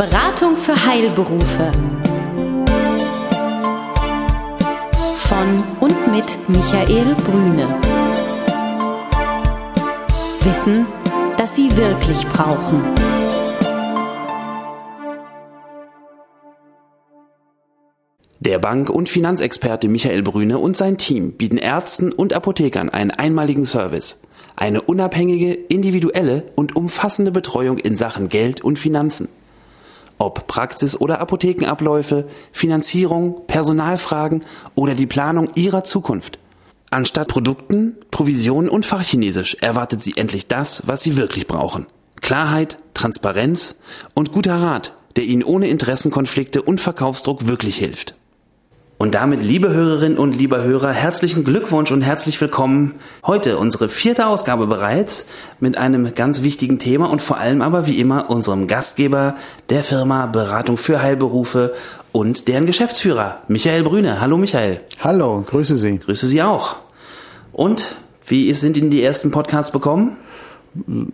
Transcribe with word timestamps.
Beratung 0.00 0.56
für 0.56 0.86
Heilberufe. 0.86 1.72
Von 5.16 5.62
und 5.80 6.10
mit 6.10 6.24
Michael 6.48 7.14
Brüne. 7.16 7.78
Wissen, 10.42 10.86
das 11.36 11.54
Sie 11.54 11.76
wirklich 11.76 12.26
brauchen. 12.28 12.82
Der 18.38 18.58
Bank- 18.58 18.88
und 18.88 19.10
Finanzexperte 19.10 19.88
Michael 19.88 20.22
Brüne 20.22 20.56
und 20.56 20.78
sein 20.78 20.96
Team 20.96 21.32
bieten 21.32 21.58
Ärzten 21.58 22.10
und 22.10 22.32
Apothekern 22.32 22.88
einen 22.88 23.10
einmaligen 23.10 23.66
Service. 23.66 24.18
Eine 24.56 24.80
unabhängige, 24.80 25.52
individuelle 25.52 26.44
und 26.56 26.74
umfassende 26.74 27.32
Betreuung 27.32 27.76
in 27.76 27.96
Sachen 27.96 28.30
Geld 28.30 28.64
und 28.64 28.78
Finanzen. 28.78 29.28
Ob 30.20 30.46
Praxis- 30.46 31.00
oder 31.00 31.18
Apothekenabläufe, 31.20 32.28
Finanzierung, 32.52 33.46
Personalfragen 33.46 34.44
oder 34.74 34.94
die 34.94 35.06
Planung 35.06 35.50
Ihrer 35.54 35.82
Zukunft. 35.82 36.38
Anstatt 36.90 37.28
Produkten, 37.28 37.96
Provisionen 38.10 38.68
und 38.68 38.84
Fachchinesisch 38.84 39.56
erwartet 39.62 40.02
Sie 40.02 40.18
endlich 40.18 40.46
das, 40.46 40.82
was 40.84 41.02
Sie 41.02 41.16
wirklich 41.16 41.46
brauchen. 41.46 41.86
Klarheit, 42.20 42.76
Transparenz 42.92 43.76
und 44.12 44.30
guter 44.30 44.56
Rat, 44.56 44.94
der 45.16 45.24
Ihnen 45.24 45.42
ohne 45.42 45.68
Interessenkonflikte 45.68 46.60
und 46.60 46.82
Verkaufsdruck 46.82 47.46
wirklich 47.46 47.78
hilft. 47.78 48.14
Und 49.00 49.14
damit, 49.14 49.42
liebe 49.42 49.72
Hörerinnen 49.72 50.18
und 50.18 50.36
lieber 50.36 50.62
Hörer, 50.62 50.92
herzlichen 50.92 51.42
Glückwunsch 51.42 51.90
und 51.90 52.02
herzlich 52.02 52.38
willkommen. 52.38 52.96
Heute 53.24 53.56
unsere 53.56 53.88
vierte 53.88 54.26
Ausgabe 54.26 54.66
bereits 54.66 55.26
mit 55.58 55.78
einem 55.78 56.14
ganz 56.14 56.42
wichtigen 56.42 56.78
Thema 56.78 57.08
und 57.08 57.22
vor 57.22 57.38
allem 57.38 57.62
aber 57.62 57.86
wie 57.86 57.98
immer 57.98 58.28
unserem 58.28 58.66
Gastgeber 58.66 59.36
der 59.70 59.84
Firma 59.84 60.26
Beratung 60.26 60.76
für 60.76 61.00
Heilberufe 61.00 61.72
und 62.12 62.46
deren 62.46 62.66
Geschäftsführer, 62.66 63.38
Michael 63.48 63.84
Brüne. 63.84 64.20
Hallo 64.20 64.36
Michael. 64.36 64.82
Hallo, 65.00 65.46
grüße 65.48 65.78
Sie. 65.78 65.98
Grüße 65.98 66.26
Sie 66.26 66.42
auch. 66.42 66.76
Und 67.52 67.96
wie 68.26 68.52
sind 68.52 68.76
Ihnen 68.76 68.90
die 68.90 69.02
ersten 69.02 69.30
Podcasts 69.30 69.72
bekommen? 69.72 70.18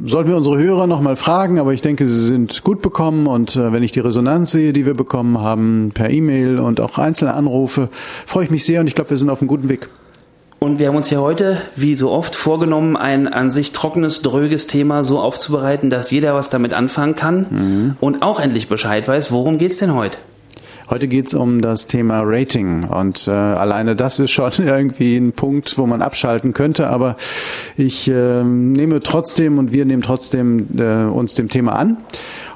Sollten 0.05 0.29
wir 0.29 0.37
unsere 0.37 0.59
Hörer 0.59 0.87
nochmal 0.87 1.17
fragen, 1.17 1.59
aber 1.59 1.73
ich 1.73 1.81
denke, 1.81 2.07
sie 2.07 2.27
sind 2.27 2.63
gut 2.63 2.83
bekommen 2.83 3.27
und 3.27 3.57
äh, 3.57 3.73
wenn 3.73 3.83
ich 3.83 3.91
die 3.91 4.01
Resonanz 4.01 4.51
sehe, 4.51 4.75
die 4.75 4.85
wir 4.85 4.93
bekommen 4.93 5.41
haben 5.41 5.93
per 5.95 6.11
E-Mail 6.11 6.59
und 6.59 6.79
auch 6.79 6.99
einzelne 6.99 7.33
Anrufe, 7.33 7.89
freue 8.27 8.45
ich 8.45 8.51
mich 8.51 8.67
sehr 8.67 8.81
und 8.81 8.87
ich 8.87 8.95
glaube, 8.95 9.11
wir 9.11 9.17
sind 9.17 9.31
auf 9.31 9.41
einem 9.41 9.49
guten 9.49 9.71
Weg. 9.71 9.89
Und 10.59 10.79
wir 10.79 10.89
haben 10.89 10.97
uns 10.97 11.11
ja 11.11 11.21
heute, 11.21 11.59
wie 11.75 11.95
so 11.95 12.11
oft, 12.11 12.35
vorgenommen, 12.35 12.97
ein 12.97 13.29
an 13.29 13.51
sich 13.51 13.73
trockenes, 13.73 14.21
dröges 14.21 14.67
Thema 14.67 15.05
so 15.05 15.21
aufzubereiten, 15.21 15.91
dass 15.91 16.11
jeder 16.11 16.35
was 16.35 16.51
damit 16.51 16.75
anfangen 16.75 17.15
kann 17.15 17.47
mhm. 17.51 17.97
und 18.01 18.23
auch 18.23 18.41
endlich 18.41 18.69
Bescheid 18.69 19.09
weiß, 19.09 19.33
worum 19.33 19.59
geht's 19.59 19.79
denn 19.79 19.95
heute? 19.95 20.19
Heute 20.89 21.09
geht's 21.09 21.35
um 21.35 21.63
das 21.63 21.89
Thema 21.89 22.21
Rating 22.23 22.85
und 22.85 23.27
äh, 23.27 23.33
alleine 23.33 23.97
das 23.97 24.21
ist 24.21 24.31
schon 24.31 24.53
irgendwie 24.59 25.17
ein 25.17 25.33
Punkt, 25.33 25.79
wo 25.79 25.87
man 25.87 26.01
abschalten 26.01 26.53
könnte, 26.53 26.89
aber 26.89 27.17
ich 27.77 28.09
äh, 28.09 28.45
nehme 28.45 29.01
trotzdem 29.01 29.59
und 29.59 29.73
wir 29.73 29.85
nehmen 29.85 30.03
trotzdem 30.03 30.79
äh, 30.79 31.05
uns 31.07 31.35
dem 31.35 31.49
Thema 31.49 31.73
an 31.73 31.97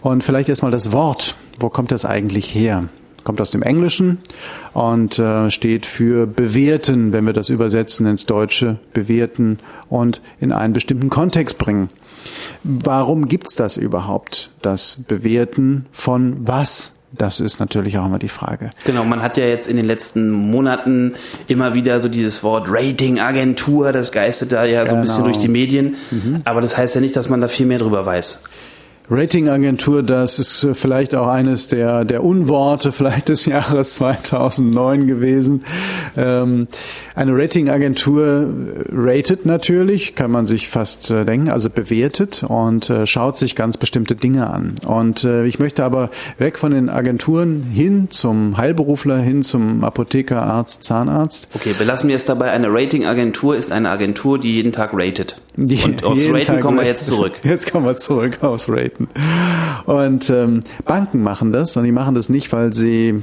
und 0.00 0.22
vielleicht 0.22 0.48
erstmal 0.48 0.70
das 0.70 0.92
Wort. 0.92 1.34
Wo 1.58 1.70
kommt 1.70 1.90
das 1.90 2.04
eigentlich 2.04 2.54
her? 2.54 2.88
Kommt 3.24 3.40
aus 3.40 3.50
dem 3.50 3.62
Englischen 3.62 4.18
und 4.74 5.18
äh, 5.18 5.50
steht 5.50 5.84
für 5.84 6.28
bewerten, 6.28 7.12
wenn 7.12 7.26
wir 7.26 7.32
das 7.32 7.48
übersetzen 7.48 8.06
ins 8.06 8.26
Deutsche, 8.26 8.78
bewerten 8.92 9.58
und 9.88 10.22
in 10.38 10.52
einen 10.52 10.72
bestimmten 10.72 11.10
Kontext 11.10 11.58
bringen. 11.58 11.90
Warum 12.62 13.26
gibt's 13.26 13.56
das 13.56 13.76
überhaupt, 13.76 14.52
das 14.62 15.02
Bewerten 15.08 15.86
von 15.90 16.36
was? 16.46 16.92
Das 17.12 17.40
ist 17.40 17.58
natürlich 17.58 17.98
auch 17.98 18.06
immer 18.06 18.18
die 18.18 18.28
Frage. 18.28 18.70
Genau, 18.84 19.04
man 19.04 19.22
hat 19.22 19.36
ja 19.36 19.44
jetzt 19.44 19.68
in 19.68 19.76
den 19.76 19.86
letzten 19.86 20.30
Monaten 20.30 21.14
immer 21.48 21.74
wieder 21.74 21.98
so 22.00 22.08
dieses 22.08 22.42
Wort 22.42 22.66
Ratingagentur, 22.68 23.92
das 23.92 24.12
geistet 24.12 24.52
da 24.52 24.64
ja 24.64 24.86
so 24.86 24.94
ein 24.94 25.00
bisschen 25.02 25.22
genau. 25.22 25.32
durch 25.32 25.38
die 25.38 25.48
Medien. 25.48 25.96
Mhm. 26.10 26.42
Aber 26.44 26.60
das 26.60 26.76
heißt 26.76 26.94
ja 26.94 27.00
nicht, 27.00 27.16
dass 27.16 27.28
man 27.28 27.40
da 27.40 27.48
viel 27.48 27.66
mehr 27.66 27.78
drüber 27.78 28.06
weiß. 28.06 28.42
Ratingagentur, 29.12 30.04
das 30.04 30.38
ist 30.38 30.68
vielleicht 30.74 31.16
auch 31.16 31.26
eines 31.26 31.66
der, 31.66 32.04
der 32.04 32.22
Unworte 32.22 32.92
vielleicht 33.00 33.28
des 33.28 33.44
Jahres 33.44 33.96
2009 33.96 35.08
gewesen. 35.08 35.64
Ähm, 36.16 36.68
eine 37.16 37.32
Ratingagentur 37.36 38.48
ratet 38.92 39.46
natürlich, 39.46 40.14
kann 40.14 40.30
man 40.30 40.46
sich 40.46 40.68
fast 40.68 41.10
äh, 41.10 41.24
denken, 41.24 41.48
also 41.48 41.70
bewertet 41.70 42.44
und 42.46 42.88
äh, 42.88 43.04
schaut 43.06 43.36
sich 43.36 43.56
ganz 43.56 43.76
bestimmte 43.76 44.14
Dinge 44.14 44.48
an. 44.48 44.76
Und 44.86 45.24
äh, 45.24 45.44
ich 45.44 45.58
möchte 45.58 45.84
aber 45.84 46.10
weg 46.38 46.56
von 46.56 46.70
den 46.70 46.88
Agenturen 46.88 47.64
hin 47.64 48.10
zum 48.10 48.58
Heilberufler, 48.58 49.18
hin 49.18 49.42
zum 49.42 49.82
Apotheker, 49.82 50.42
Arzt, 50.42 50.84
Zahnarzt. 50.84 51.48
Okay, 51.54 51.74
belassen 51.76 52.08
wir 52.08 52.16
es 52.16 52.26
dabei. 52.26 52.52
Eine 52.52 52.68
Ratingagentur 52.68 53.56
ist 53.56 53.72
eine 53.72 53.90
Agentur, 53.90 54.38
die 54.38 54.54
jeden 54.54 54.70
Tag 54.70 54.90
ratet. 54.92 55.40
Die, 55.62 55.82
und 55.84 56.04
aufs 56.04 56.26
Raten 56.26 56.40
Tag 56.40 56.60
kommen 56.62 56.78
wir 56.78 56.86
jetzt 56.86 57.06
zurück. 57.06 57.32
Jetzt 57.42 57.70
kommen 57.70 57.84
wir 57.84 57.96
zurück 57.96 58.38
aufs 58.42 58.68
Raten. 58.68 59.08
Und 59.84 60.30
ähm, 60.30 60.60
Banken 60.86 61.22
machen 61.22 61.52
das 61.52 61.76
und 61.76 61.84
die 61.84 61.92
machen 61.92 62.14
das 62.14 62.30
nicht, 62.30 62.50
weil 62.52 62.72
sie 62.72 63.22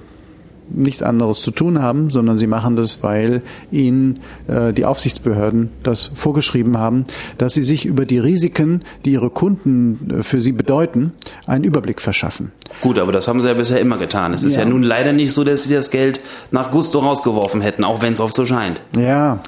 nichts 0.70 1.02
anderes 1.02 1.42
zu 1.42 1.52
tun 1.52 1.81
haben, 1.81 2.09
sondern 2.09 2.38
sie 2.38 2.48
machen 2.48 2.75
das, 2.75 3.02
weil 3.02 3.42
ihnen 3.72 4.20
äh, 4.48 4.74
die 4.74 4.86
Aufsichtsbehörden 4.86 5.70
das 5.84 6.12
vorgeschrieben 6.14 6.78
haben, 6.78 7.06
dass 7.38 7.53
sie 7.53 7.64
sich 7.64 7.86
über 7.86 8.06
die 8.06 8.20
Risiken, 8.20 8.81
die 9.06 9.14
ihre 9.14 9.30
Kunden 9.30 10.19
äh, 10.19 10.24
für 10.24 10.42
sie 10.42 10.52
bedeuten, 10.52 11.14
einen 11.46 11.64
Überblick 11.64 12.02
verschaffen. 12.02 12.52
Gut, 12.81 13.00
aber 13.00 13.12
das 13.12 13.28
haben 13.28 13.42
sie 13.42 13.48
ja 13.48 13.54
bisher 13.54 13.80
immer 13.80 13.98
getan. 13.98 14.34
Es 14.34 14.44
ist 14.44 14.56
ja, 14.56 14.64
ja 14.64 14.69
nun 14.69 14.84
leider 14.84 15.14
nicht 15.14 15.31
so, 15.31 15.44
dass 15.44 15.64
sie 15.64 15.74
das 15.74 15.90
Geld 15.90 16.19
nach 16.52 16.72
Gusto 16.72 17.00
rausgeworfen 17.00 17.62
hätten, 17.62 17.84
auch 17.84 18.02
wenn 18.02 18.14
es 18.14 18.19
oft 18.19 18.36
so 18.36 18.46
scheint. 18.46 18.81
Ja, 18.98 19.40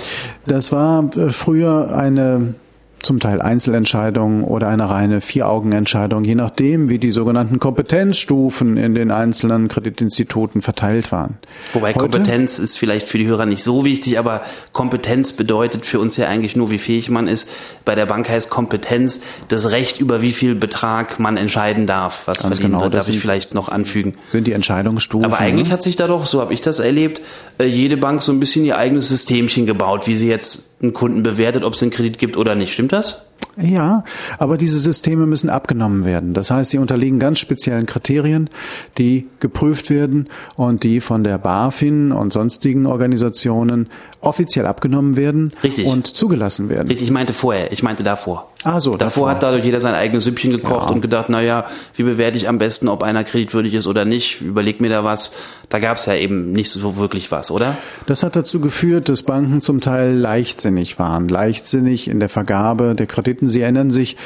das 0.46 0.72
war 0.72 1.10
äh, 1.16 1.30
früher 1.30 1.96
eine 1.96 2.56
zum 3.04 3.20
Teil 3.20 3.42
Einzelentscheidungen 3.42 4.44
oder 4.44 4.68
eine 4.68 4.90
reine 4.90 5.22
Vier-Augen-Entscheidung, 5.22 6.24
je 6.24 6.36
nachdem, 6.36 6.90
wie 6.90 7.00
die 7.00 7.12
sogenannten 7.12 7.60
Kompetenzstufen 7.60 8.78
in 8.78 8.96
den 8.96 9.12
einzelnen 9.12 9.68
Kreditinstituten 9.68 10.62
verteilt 10.62 11.12
waren. 11.12 11.38
Wobei 11.74 11.90
Heute? 11.90 12.00
Kompetenz 12.00 12.59
ist 12.59 12.78
vielleicht 12.78 13.08
für 13.08 13.18
die 13.18 13.28
Hörer 13.28 13.46
nicht 13.46 13.64
so 13.64 13.86
wichtig, 13.86 14.20
aber 14.20 14.42
Kompetenz 14.72 15.32
bedeutet 15.34 15.86
für 15.86 16.00
uns 16.00 16.18
ja 16.18 16.28
eigentlich 16.28 16.56
nur, 16.56 16.72
wie 16.72 16.78
fähig 16.78 17.09
man 17.09 17.28
ist. 17.28 17.50
Bei 17.86 17.96
der 17.96 18.06
Bank 18.06 18.30
heißt 18.30 18.50
Kompetenz 18.50 19.22
das 19.48 19.72
Recht, 19.72 20.00
über 20.00 20.22
wie 20.22 20.32
viel 20.32 20.56
Betrag 20.56 21.20
man 21.20 21.38
entscheiden 21.38 21.88
darf, 21.88 22.28
was 22.28 22.42
Ganz 22.42 22.56
verdient 22.56 22.74
genau, 22.74 22.84
wird, 22.84 22.94
darf 22.94 23.08
ich 23.08 23.20
vielleicht 23.20 23.54
noch 23.54 23.70
anfügen. 23.70 24.16
Sind 24.28 24.48
die 24.48 24.54
Entscheidungsstufen. 24.54 25.26
Aber 25.26 25.40
eigentlich 25.40 25.68
ne? 25.68 25.74
hat 25.74 25.84
sich 25.84 25.96
da 25.96 26.08
doch, 26.08 26.26
so 26.26 26.42
habe 26.42 26.54
ich 26.54 26.62
das 26.62 26.80
erlebt, 26.80 27.22
äh, 27.59 27.66
jede 27.66 27.98
Bank 27.98 28.22
so 28.22 28.32
ein 28.32 28.40
bisschen 28.40 28.66
ihr 28.66 28.78
eigenes 28.78 29.09
Systemchen 29.09 29.66
gebaut, 29.66 30.08
wie 30.08 30.16
sie 30.16 30.28
jetzt 30.28 30.69
einen 30.81 30.94
Kunden 30.94 31.23
bewertet, 31.23 31.63
ob 31.63 31.73
es 31.73 31.81
einen 31.81 31.91
Kredit 31.91 32.17
gibt 32.17 32.38
oder 32.38 32.56
nicht. 32.56 32.73
Stimmt 32.73 32.94
das? 32.94 33.25
Ja, 33.62 34.03
aber 34.38 34.57
diese 34.57 34.79
Systeme 34.79 35.25
müssen 35.25 35.50
abgenommen 35.50 36.06
werden. 36.06 36.34
Das 36.34 36.50
heißt, 36.50 36.72
sie 36.72 36.78
unterliegen 36.78 37.19
ganz 37.19 37.40
speziellen 37.40 37.85
Kriterien, 37.85 38.50
die 38.97 39.28
geprüft 39.40 39.90
werden 39.90 40.29
und 40.56 40.84
die 40.84 41.01
von 41.01 41.23
der 41.25 41.38
BaFin 41.38 42.12
und 42.13 42.31
sonstigen 42.31 42.85
Organisationen 42.85 43.90
offiziell 44.22 44.66
abgenommen 44.66 45.17
werden 45.17 45.51
Richtig. 45.62 45.85
und 45.85 46.07
zugelassen 46.07 46.69
werden. 46.69 46.88
Richtig, 46.88 47.07
ich 47.07 47.11
meinte 47.11 47.34
vorher, 47.34 47.72
ich 47.72 47.84
meinte 47.84 48.03
davor. 48.03 48.50
Ah, 48.64 48.81
so, 48.81 48.92
davor, 48.92 48.97
davor 48.97 49.30
hat 49.30 49.44
dadurch 49.44 49.64
jeder 49.64 49.80
sein 49.80 49.94
eigenes 49.94 50.25
Süppchen 50.25 50.52
gekocht 50.52 50.90
ja. 50.90 50.94
und 50.94 51.00
gedacht, 51.00 51.30
naja, 51.30 51.66
wie 51.96 52.03
bewerte 52.03 52.38
ich 52.38 52.50
am 52.50 52.58
besten, 52.58 52.90
ob 52.90 53.03
einer 53.03 53.24
kreditwürdig 53.24 53.74
ist 53.74 53.88
oder 53.88 54.03
nicht, 54.03 54.42
überleg 54.42 54.81
mir 54.81 54.90
da 54.90 55.06
was. 55.06 55.31
Da 55.70 55.80
gab 55.80 55.96
es 55.96 56.08
ja 56.08 56.16
eben 56.16 56.52
nicht 56.52 56.70
so 56.70 56.97
wirklich 56.97 57.31
was, 57.31 57.52
oder? 57.52 57.78
Das 58.06 58.22
hat 58.22 58.36
dazu 58.36 58.59
geführt, 58.59 59.08
dass 59.08 59.24
Banken 59.24 59.62
zum 59.62 59.80
Teil 59.80 60.14
leichtsinnig 60.14 61.00
waren. 61.00 61.30
Leichtsinnig 61.30 62.09
in 62.09 62.20
der 62.20 62.28
Vergabe 62.28 62.96
der 62.96 63.08
Krediten. 63.08 63.47
Sie 63.47 63.62
erinnern 63.62 63.92
sich, 63.92 64.18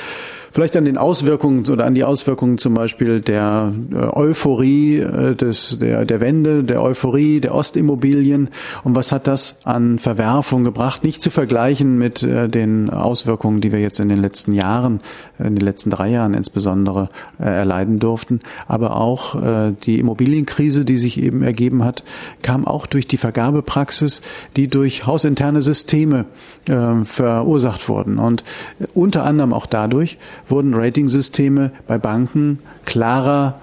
Vielleicht 0.54 0.78
an 0.78 0.86
den 0.86 1.00
Auswirkungen 1.00 1.68
oder 1.68 1.84
an 1.86 1.96
die 1.96 2.04
Auswirkungen 2.04 2.60
zum 2.60 2.76
Beispiel 2.76 3.22
der 3.22 3.74
äh, 3.92 3.96
Euphorie 3.96 5.00
äh, 5.00 5.36
des, 5.36 5.80
der, 5.80 6.06
der 6.06 6.22
Wende, 6.22 6.64
der 6.64 6.84
Euphorie 6.84 7.42
der 7.42 7.56
Ostimmobilien. 7.56 8.50
Und 8.84 8.94
was 8.94 9.12
hat 9.12 9.26
das 9.26 9.58
an 9.64 9.98
Verwerfung 9.98 10.64
gebracht? 10.64 11.04
Nicht 11.04 11.24
zu 11.24 11.32
vergleichen 11.32 11.98
mit 11.98 12.22
äh, 12.22 12.50
den 12.50 12.92
Auswirkungen, 12.92 13.62
die 13.62 13.72
wir 13.72 13.80
jetzt 13.80 14.00
in 14.00 14.10
den 14.10 14.22
letzten 14.22 14.54
Jahren, 14.54 15.02
in 15.40 15.56
den 15.56 15.66
letzten 15.66 15.90
drei 15.90 16.12
Jahren 16.12 16.36
insbesondere 16.36 17.10
erleiden 17.40 17.98
durften. 17.98 18.40
Aber 18.68 18.98
auch 18.98 19.36
die 19.84 20.00
Immobilienkrise, 20.00 20.86
die 20.86 20.98
sich 20.98 21.20
eben 21.20 21.42
ergeben 21.42 21.84
hat, 21.84 22.04
kam 22.44 22.68
auch 22.68 22.86
durch 22.86 23.08
die 23.08 23.18
Vergabepraxis, 23.18 24.22
die 24.56 24.68
durch 24.68 25.08
hausinterne 25.08 25.62
Systeme 25.62 26.26
verursacht 26.66 27.90
wurden. 27.90 28.20
Und 28.20 28.44
unter 28.94 29.26
anderem 29.26 29.54
auch 29.54 29.66
dadurch, 29.66 30.18
wurden 30.50 30.74
Ratingsysteme 30.74 31.72
bei 31.88 31.98
Banken 31.98 32.60
klarer 32.86 33.60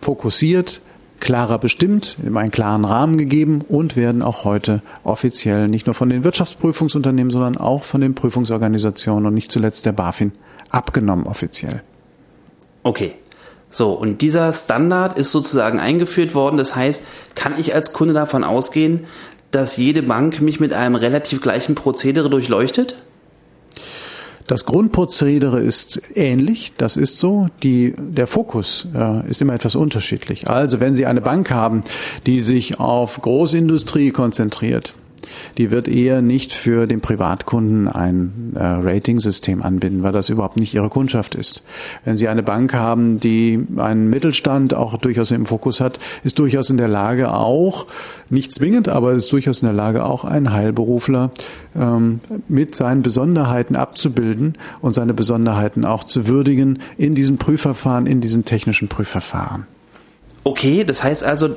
fokussiert, 0.00 0.80
klarer 1.20 1.58
bestimmt, 1.58 2.16
in 2.24 2.36
einen 2.36 2.50
klaren 2.50 2.84
Rahmen 2.84 3.18
gegeben 3.18 3.62
und 3.68 3.96
werden 3.96 4.22
auch 4.22 4.44
heute 4.44 4.82
offiziell 5.04 5.68
nicht 5.68 5.86
nur 5.86 5.94
von 5.94 6.08
den 6.08 6.24
Wirtschaftsprüfungsunternehmen, 6.24 7.32
sondern 7.32 7.56
auch 7.56 7.84
von 7.84 8.00
den 8.00 8.14
Prüfungsorganisationen 8.14 9.26
und 9.26 9.34
nicht 9.34 9.50
zuletzt 9.50 9.84
der 9.86 9.92
BaFin 9.92 10.32
abgenommen 10.70 11.26
offiziell. 11.26 11.82
Okay. 12.82 13.12
So, 13.70 13.92
und 13.92 14.22
dieser 14.22 14.54
Standard 14.54 15.18
ist 15.18 15.30
sozusagen 15.30 15.78
eingeführt 15.78 16.34
worden. 16.34 16.56
Das 16.56 16.74
heißt, 16.74 17.02
kann 17.34 17.58
ich 17.58 17.74
als 17.74 17.92
Kunde 17.92 18.14
davon 18.14 18.42
ausgehen, 18.42 19.04
dass 19.50 19.76
jede 19.76 20.02
Bank 20.02 20.40
mich 20.40 20.58
mit 20.58 20.72
einem 20.72 20.94
relativ 20.94 21.42
gleichen 21.42 21.74
Prozedere 21.74 22.30
durchleuchtet? 22.30 22.94
Das 24.48 24.64
Grundprozedere 24.64 25.60
ist 25.60 26.00
ähnlich, 26.14 26.72
das 26.78 26.96
ist 26.96 27.18
so. 27.18 27.48
Die, 27.62 27.94
der 27.98 28.26
Fokus 28.26 28.88
äh, 28.94 29.28
ist 29.28 29.42
immer 29.42 29.52
etwas 29.52 29.74
unterschiedlich. 29.74 30.48
Also 30.48 30.80
wenn 30.80 30.96
Sie 30.96 31.04
eine 31.04 31.20
Bank 31.20 31.50
haben, 31.50 31.82
die 32.24 32.40
sich 32.40 32.80
auf 32.80 33.20
Großindustrie 33.20 34.10
konzentriert, 34.10 34.94
die 35.56 35.70
wird 35.70 35.88
eher 35.88 36.22
nicht 36.22 36.52
für 36.52 36.86
den 36.86 37.00
Privatkunden 37.00 37.88
ein 37.88 38.52
äh, 38.54 38.62
Ratingsystem 38.62 39.62
anbinden, 39.62 40.02
weil 40.02 40.12
das 40.12 40.28
überhaupt 40.28 40.56
nicht 40.56 40.74
ihre 40.74 40.88
Kundschaft 40.88 41.34
ist. 41.34 41.62
Wenn 42.04 42.16
Sie 42.16 42.28
eine 42.28 42.42
Bank 42.42 42.74
haben, 42.74 43.20
die 43.20 43.66
einen 43.76 44.10
Mittelstand 44.10 44.74
auch 44.74 44.96
durchaus 44.98 45.30
im 45.30 45.46
Fokus 45.46 45.80
hat, 45.80 45.98
ist 46.24 46.38
durchaus 46.38 46.70
in 46.70 46.76
der 46.76 46.88
Lage 46.88 47.32
auch, 47.32 47.86
nicht 48.30 48.52
zwingend, 48.52 48.88
aber 48.88 49.12
ist 49.12 49.32
durchaus 49.32 49.62
in 49.62 49.66
der 49.66 49.74
Lage 49.74 50.04
auch 50.04 50.24
einen 50.24 50.52
Heilberufler 50.52 51.30
ähm, 51.74 52.20
mit 52.48 52.74
seinen 52.74 53.02
Besonderheiten 53.02 53.76
abzubilden 53.76 54.54
und 54.80 54.94
seine 54.94 55.14
Besonderheiten 55.14 55.84
auch 55.84 56.04
zu 56.04 56.28
würdigen 56.28 56.80
in 56.96 57.14
diesem 57.14 57.38
Prüfverfahren, 57.38 58.06
in 58.06 58.20
diesen 58.20 58.44
technischen 58.44 58.88
Prüfverfahren. 58.88 59.66
Okay, 60.44 60.84
das 60.84 61.02
heißt 61.02 61.24
also, 61.24 61.50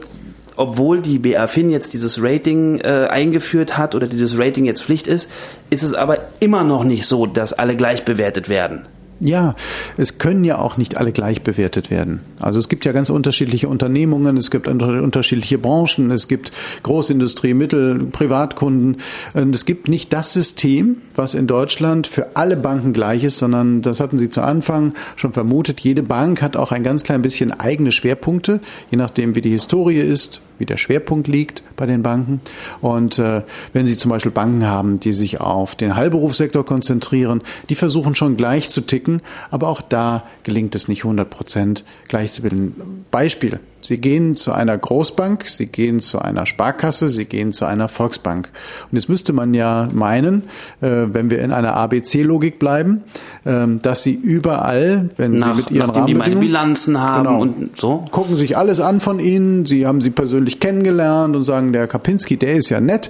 obwohl 0.61 1.01
die 1.01 1.17
BaFin 1.17 1.71
jetzt 1.71 1.93
dieses 1.93 2.21
Rating 2.21 2.79
äh, 2.79 3.07
eingeführt 3.09 3.79
hat 3.79 3.95
oder 3.95 4.05
dieses 4.05 4.37
Rating 4.37 4.65
jetzt 4.65 4.83
Pflicht 4.83 5.07
ist, 5.07 5.31
ist 5.71 5.81
es 5.81 5.95
aber 5.95 6.19
immer 6.39 6.63
noch 6.63 6.83
nicht 6.83 7.07
so, 7.07 7.25
dass 7.25 7.51
alle 7.51 7.75
gleich 7.75 8.05
bewertet 8.05 8.47
werden. 8.47 8.87
Ja, 9.23 9.55
es 9.97 10.17
können 10.17 10.43
ja 10.43 10.57
auch 10.57 10.77
nicht 10.77 10.97
alle 10.97 11.11
gleich 11.11 11.43
bewertet 11.43 11.91
werden. 11.91 12.21
Also 12.39 12.57
es 12.57 12.69
gibt 12.69 12.85
ja 12.85 12.91
ganz 12.91 13.11
unterschiedliche 13.11 13.67
Unternehmungen, 13.67 14.35
es 14.35 14.49
gibt 14.49 14.67
unterschiedliche 14.67 15.59
Branchen, 15.59 16.09
es 16.09 16.27
gibt 16.27 16.51
Großindustrie, 16.81 17.53
Mittel, 17.53 18.05
Privatkunden. 18.05 18.97
Und 19.35 19.53
es 19.53 19.65
gibt 19.65 19.89
nicht 19.89 20.11
das 20.11 20.33
System, 20.33 21.03
was 21.15 21.35
in 21.35 21.45
Deutschland 21.45 22.07
für 22.07 22.35
alle 22.35 22.57
Banken 22.57 22.93
gleich 22.93 23.23
ist, 23.23 23.37
sondern 23.37 23.83
das 23.83 23.99
hatten 23.99 24.17
Sie 24.17 24.31
zu 24.31 24.41
Anfang 24.41 24.93
schon 25.15 25.33
vermutet. 25.33 25.79
Jede 25.81 26.01
Bank 26.01 26.41
hat 26.41 26.55
auch 26.55 26.71
ein 26.71 26.81
ganz 26.81 27.03
klein 27.03 27.21
bisschen 27.21 27.51
eigene 27.51 27.91
Schwerpunkte, 27.91 28.59
je 28.89 28.97
nachdem 28.97 29.35
wie 29.35 29.41
die 29.41 29.51
Historie 29.51 29.99
ist, 29.99 30.41
wie 30.61 30.65
der 30.65 30.77
Schwerpunkt 30.77 31.27
liegt 31.27 31.63
bei 31.75 31.85
den 31.85 32.03
Banken. 32.03 32.39
Und 32.79 33.19
äh, 33.19 33.41
wenn 33.73 33.87
Sie 33.87 33.97
zum 33.97 34.11
Beispiel 34.11 34.31
Banken 34.31 34.65
haben, 34.65 34.99
die 34.99 35.11
sich 35.11 35.41
auf 35.41 35.75
den 35.75 35.95
Heilberufssektor 35.95 36.65
konzentrieren, 36.65 37.41
die 37.69 37.75
versuchen 37.75 38.15
schon 38.15 38.37
gleich 38.37 38.69
zu 38.69 38.81
ticken, 38.81 39.21
aber 39.49 39.67
auch 39.67 39.81
da 39.81 40.23
gelingt 40.43 40.75
es 40.75 40.87
nicht 40.87 41.03
100 41.03 41.29
Prozent 41.29 41.83
gleich 42.07 42.31
zu 42.31 42.43
bilden. 42.43 43.05
Beispiel. 43.11 43.59
Sie 43.83 43.97
gehen 43.97 44.35
zu 44.35 44.51
einer 44.51 44.77
Großbank, 44.77 45.47
Sie 45.47 45.67
gehen 45.67 45.99
zu 45.99 46.19
einer 46.19 46.45
Sparkasse, 46.45 47.09
Sie 47.09 47.25
gehen 47.25 47.51
zu 47.51 47.65
einer 47.65 47.87
Volksbank. 47.87 48.49
Und 48.91 48.97
jetzt 48.97 49.09
müsste 49.09 49.33
man 49.33 49.53
ja 49.53 49.87
meinen, 49.93 50.43
äh, 50.81 50.89
wenn 51.11 51.29
wir 51.29 51.39
in 51.41 51.51
einer 51.51 51.75
ABC-Logik 51.75 52.59
bleiben, 52.59 53.03
äh, 53.45 53.65
dass 53.81 54.03
Sie 54.03 54.13
überall, 54.13 55.09
wenn 55.17 55.35
Nach, 55.35 55.53
Sie 55.53 55.61
mit 55.61 55.71
Ihren 55.71 55.87
nachdem. 55.87 56.21
Die 56.21 56.35
Bilanzen 56.35 56.99
haben 56.99 57.23
genau, 57.23 57.41
und 57.41 57.77
so. 57.77 58.05
Gucken 58.11 58.37
sich 58.37 58.57
alles 58.57 58.79
an 58.79 58.99
von 58.99 59.19
Ihnen, 59.19 59.65
Sie 59.65 59.85
haben 59.85 60.01
Sie 60.01 60.11
persönlich 60.11 60.59
kennengelernt 60.59 61.35
und 61.35 61.43
sagen, 61.43 61.73
der 61.73 61.87
Kapinski, 61.87 62.37
der 62.37 62.53
ist 62.53 62.69
ja 62.69 62.81
nett 62.81 63.09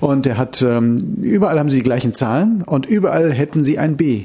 und 0.00 0.26
der 0.26 0.36
hat, 0.36 0.62
ähm, 0.62 1.16
überall 1.22 1.58
haben 1.58 1.70
Sie 1.70 1.78
die 1.78 1.82
gleichen 1.82 2.12
Zahlen 2.12 2.62
und 2.66 2.86
überall 2.86 3.32
hätten 3.32 3.64
Sie 3.64 3.78
ein 3.78 3.96
B. 3.96 4.24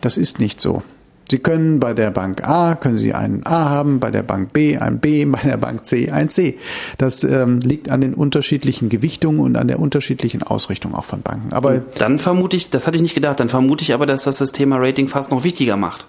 Das 0.00 0.16
ist 0.16 0.40
nicht 0.40 0.60
so. 0.60 0.82
Sie 1.30 1.38
können 1.38 1.80
bei 1.80 1.92
der 1.92 2.10
Bank 2.10 2.46
A, 2.46 2.76
können 2.76 2.96
Sie 2.96 3.12
einen 3.12 3.44
A 3.46 3.68
haben, 3.68 3.98
bei 3.98 4.10
der 4.10 4.22
Bank 4.22 4.52
B 4.52 4.76
ein 4.78 5.00
B, 5.00 5.24
bei 5.26 5.40
der 5.40 5.56
Bank 5.56 5.84
C 5.84 6.10
ein 6.10 6.28
C. 6.28 6.58
Das 6.98 7.24
ähm, 7.24 7.60
liegt 7.60 7.88
an 7.90 8.00
den 8.00 8.14
unterschiedlichen 8.14 8.88
Gewichtungen 8.88 9.40
und 9.40 9.56
an 9.56 9.68
der 9.68 9.80
unterschiedlichen 9.80 10.42
Ausrichtung 10.42 10.94
auch 10.94 11.04
von 11.04 11.22
Banken. 11.22 11.52
Aber 11.52 11.80
dann 11.98 12.18
vermute 12.18 12.56
ich, 12.56 12.70
das 12.70 12.86
hatte 12.86 12.96
ich 12.96 13.02
nicht 13.02 13.14
gedacht, 13.14 13.40
dann 13.40 13.48
vermute 13.48 13.82
ich 13.82 13.92
aber, 13.94 14.06
dass 14.06 14.24
das 14.24 14.38
das 14.38 14.52
Thema 14.52 14.76
Rating 14.78 15.08
fast 15.08 15.30
noch 15.30 15.44
wichtiger 15.44 15.76
macht. 15.76 16.06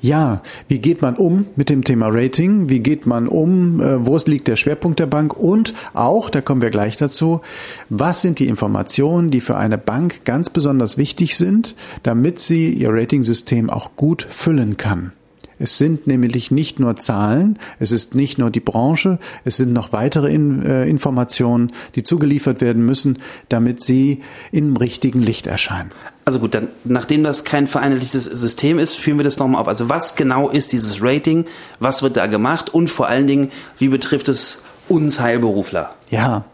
Ja, 0.00 0.42
wie 0.68 0.78
geht 0.78 1.02
man 1.02 1.16
um 1.16 1.46
mit 1.56 1.68
dem 1.68 1.84
Thema 1.84 2.08
Rating? 2.10 2.68
Wie 2.68 2.80
geht 2.80 3.06
man 3.06 3.28
um? 3.28 3.80
Äh, 3.80 4.06
wo 4.06 4.18
liegt 4.26 4.48
der 4.48 4.56
Schwerpunkt 4.56 4.98
der 4.98 5.06
Bank? 5.06 5.36
Und 5.36 5.74
auch, 5.94 6.30
da 6.30 6.40
kommen 6.40 6.62
wir 6.62 6.70
gleich 6.70 6.96
dazu, 6.96 7.40
was 7.88 8.22
sind 8.22 8.38
die 8.38 8.48
Informationen, 8.48 9.30
die 9.30 9.40
für 9.40 9.56
eine 9.56 9.78
Bank 9.78 10.24
ganz 10.24 10.50
besonders 10.50 10.96
wichtig 10.96 11.36
sind, 11.36 11.74
damit 12.02 12.38
sie 12.38 12.72
ihr 12.72 12.90
Ratingsystem 12.92 13.70
auch 13.70 13.96
gut 13.96 14.26
füllen 14.28 14.76
kann? 14.76 15.12
Es 15.58 15.78
sind 15.78 16.06
nämlich 16.06 16.50
nicht 16.50 16.78
nur 16.78 16.96
Zahlen, 16.96 17.58
es 17.78 17.92
ist 17.92 18.14
nicht 18.14 18.38
nur 18.38 18.50
die 18.50 18.60
Branche, 18.60 19.18
es 19.44 19.56
sind 19.56 19.72
noch 19.72 19.92
weitere 19.92 20.32
in, 20.32 20.62
äh, 20.62 20.84
Informationen, 20.86 21.72
die 21.94 22.02
zugeliefert 22.02 22.60
werden 22.60 22.84
müssen, 22.84 23.18
damit 23.48 23.80
sie 23.80 24.20
im 24.52 24.76
richtigen 24.76 25.22
Licht 25.22 25.46
erscheinen. 25.46 25.92
Also 26.24 26.40
gut, 26.40 26.54
dann, 26.54 26.68
nachdem 26.84 27.22
das 27.22 27.44
kein 27.44 27.66
vereinheitlichtes 27.66 28.24
System 28.24 28.78
ist, 28.78 28.96
führen 28.96 29.18
wir 29.18 29.24
das 29.24 29.38
nochmal 29.38 29.60
auf. 29.60 29.68
Also 29.68 29.88
was 29.88 30.16
genau 30.16 30.50
ist 30.50 30.72
dieses 30.72 31.00
Rating? 31.00 31.46
Was 31.78 32.02
wird 32.02 32.16
da 32.16 32.26
gemacht? 32.26 32.74
Und 32.74 32.88
vor 32.88 33.06
allen 33.06 33.26
Dingen, 33.26 33.50
wie 33.78 33.88
betrifft 33.88 34.28
es 34.28 34.60
uns 34.88 35.20
Heilberufler? 35.20 35.94
Ja. 36.10 36.44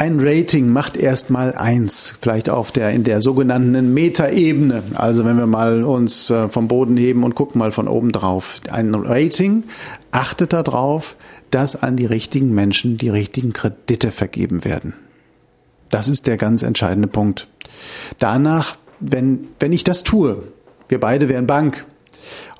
Ein 0.00 0.20
Rating 0.20 0.68
macht 0.68 0.96
erstmal 0.96 1.56
eins, 1.56 2.14
vielleicht 2.20 2.48
auf 2.48 2.70
der, 2.70 2.90
in 2.90 3.02
der 3.02 3.20
sogenannten 3.20 3.92
Metaebene. 3.94 4.84
Also 4.94 5.24
wenn 5.24 5.36
wir 5.36 5.48
mal 5.48 5.82
uns 5.82 6.30
äh, 6.30 6.48
vom 6.48 6.68
Boden 6.68 6.96
heben 6.96 7.24
und 7.24 7.34
gucken 7.34 7.58
mal 7.58 7.72
von 7.72 7.88
oben 7.88 8.12
drauf. 8.12 8.60
Ein 8.70 8.94
Rating 8.94 9.64
achtet 10.12 10.52
darauf, 10.52 11.16
dass 11.50 11.82
an 11.82 11.96
die 11.96 12.06
richtigen 12.06 12.54
Menschen 12.54 12.96
die 12.96 13.08
richtigen 13.08 13.52
Kredite 13.52 14.12
vergeben 14.12 14.64
werden. 14.64 14.94
Das 15.88 16.06
ist 16.06 16.28
der 16.28 16.36
ganz 16.36 16.62
entscheidende 16.62 17.08
Punkt. 17.08 17.48
Danach, 18.20 18.76
wenn, 19.00 19.48
wenn 19.58 19.72
ich 19.72 19.82
das 19.82 20.04
tue, 20.04 20.44
wir 20.88 21.00
beide 21.00 21.28
wären 21.28 21.48
Bank, 21.48 21.84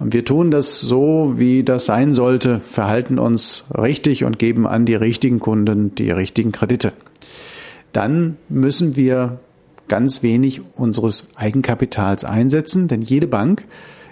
und 0.01 0.13
wir 0.13 0.25
tun 0.25 0.51
das 0.51 0.81
so, 0.81 1.35
wie 1.37 1.63
das 1.63 1.85
sein 1.85 2.15
sollte, 2.15 2.59
verhalten 2.59 3.19
uns 3.19 3.65
richtig 3.77 4.25
und 4.25 4.41
geben 4.41 4.67
an 4.67 4.87
die 4.87 4.95
richtigen 4.95 5.39
Kunden 5.39 5.95
die 5.95 6.11
richtigen 6.11 6.51
Kredite 6.51 6.93
dann 7.93 8.37
müssen 8.49 8.97
wir 8.97 9.41
ganz 9.89 10.23
wenig 10.23 10.61
unseres 10.75 11.29
Eigenkapitals 11.35 12.25
einsetzen, 12.25 12.89
denn 12.89 13.03
jede 13.03 13.27
Bank 13.27 13.65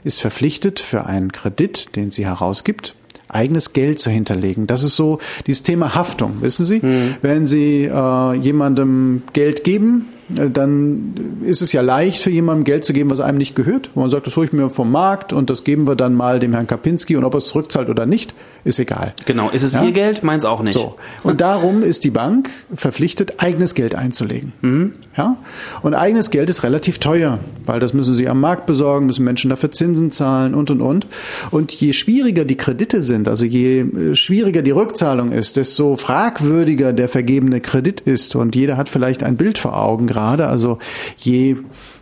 ist 0.05 0.21
verpflichtet, 0.21 0.81
für 0.81 1.07
einen 1.07 1.33
Kredit, 1.33 1.97
den 1.97 2.11
sie 2.11 2.25
herausgibt, 2.25 2.95
eigenes 3.29 3.73
Geld 3.73 3.99
zu 3.99 4.11
hinterlegen. 4.11 4.67
Das 4.67 4.83
ist 4.83 4.97
so 4.97 5.19
dieses 5.47 5.63
Thema 5.63 5.95
Haftung, 5.95 6.41
wissen 6.41 6.65
Sie? 6.65 6.79
Mhm. 6.81 7.17
Wenn 7.23 7.47
Sie 7.47 7.85
äh, 7.85 8.35
jemandem 8.35 9.23
Geld 9.33 9.65
geben, 9.65 10.07
dann 10.29 11.39
ist 11.45 11.63
es 11.63 11.73
ja 11.73 11.83
leicht 11.83 12.21
für 12.21 12.31
jemandem 12.31 12.65
Geld 12.65 12.85
zu 12.85 12.93
geben, 12.93 13.11
was 13.11 13.21
einem 13.21 13.39
nicht 13.39 13.55
gehört. 13.55 13.91
Wo 13.95 14.01
man 14.01 14.11
sagt, 14.11 14.27
das 14.27 14.37
hole 14.37 14.47
ich 14.47 14.53
mir 14.53 14.69
vom 14.71 14.91
Markt 14.91 15.33
und 15.33 15.51
das 15.51 15.65
geben 15.65 15.87
wir 15.87 15.95
dann 15.95 16.15
mal 16.15 16.41
dem 16.41 16.53
Herrn 16.53 16.67
Kapinski 16.67 17.17
und 17.17 17.25
ob 17.25 17.35
er 17.35 17.39
es 17.39 17.47
zurückzahlt 17.47 17.89
oder 17.89 18.07
nicht, 18.07 18.35
ist 18.65 18.81
egal. 18.81 19.15
Genau, 19.27 19.49
ist 19.51 19.63
es 19.63 19.75
ja? 19.75 19.85
ihr 19.85 19.93
Geld, 19.93 20.25
meins 20.25 20.45
auch 20.45 20.63
nicht. 20.63 20.75
So. 20.75 20.97
Und 21.23 21.41
darum 21.41 21.83
ist 21.83 22.03
die 22.03 22.11
Bank 22.11 22.51
verpflichtet, 22.75 23.35
eigenes 23.39 23.77
Geld 23.77 23.95
einzulegen. 23.95 24.53
Mhm. 24.61 24.95
Ja? 25.17 25.37
Und 25.83 25.95
eigenes 25.95 26.31
Geld 26.31 26.51
ist 26.51 26.65
relativ 26.65 26.99
teuer, 26.99 27.39
weil 27.65 27.79
das 27.79 27.95
müssen 27.95 28.15
sie 28.15 28.29
am 28.29 28.41
Markt 28.41 28.67
besorgen, 28.67 29.07
müssen 29.07 29.25
Menschen 29.25 29.51
dafür 29.51 29.71
Zinsen 29.71 30.11
zahlen 30.11 30.55
und 30.55 30.71
und 30.71 30.81
und. 30.81 31.07
Und 31.53 31.73
je 31.73 31.93
schwieriger 31.93 32.45
die 32.45 32.57
Kredite 32.57 33.03
sind, 33.03 33.29
also 33.29 33.45
je 33.45 33.81
äh, 33.81 34.17
schwieriger 34.17 34.63
die 34.63 34.73
Rückzahlung 34.73 35.31
ist, 35.31 35.55
desto 35.55 35.97
fragwürdiger 35.97 36.93
der 36.93 37.09
vergebene 37.09 37.61
Kredit 37.61 38.01
ist. 38.01 38.35
Und 38.35 38.57
jeder 38.57 38.77
hat 38.77 38.89
vielleicht 38.89 39.23
ein 39.23 39.37
Bild 39.37 39.59
vor 39.59 39.81
Augen 39.81 40.09
gerade. 40.17 40.49
Also 40.49 40.79
je 41.19 41.57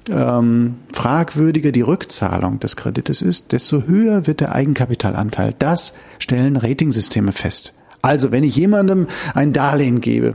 ähm, 0.09 0.76
fragwürdiger 0.92 1.73
die 1.73 1.80
Rückzahlung 1.80 2.61
des 2.61 2.76
Kredites 2.76 3.23
ist, 3.23 3.50
desto 3.52 3.83
höher 3.87 4.26
wird 4.26 4.40
der 4.40 4.54
Eigenkapitalanteil. 4.54 5.54
Das 5.59 5.94
stellen 6.18 6.56
Ratingsysteme 6.56 7.33
fest. 7.33 7.73
Also 8.02 8.30
wenn 8.30 8.44
ich 8.44 8.54
jemandem 8.54 9.09
ein 9.35 9.52
Darlehen 9.52 10.00
gebe 10.00 10.35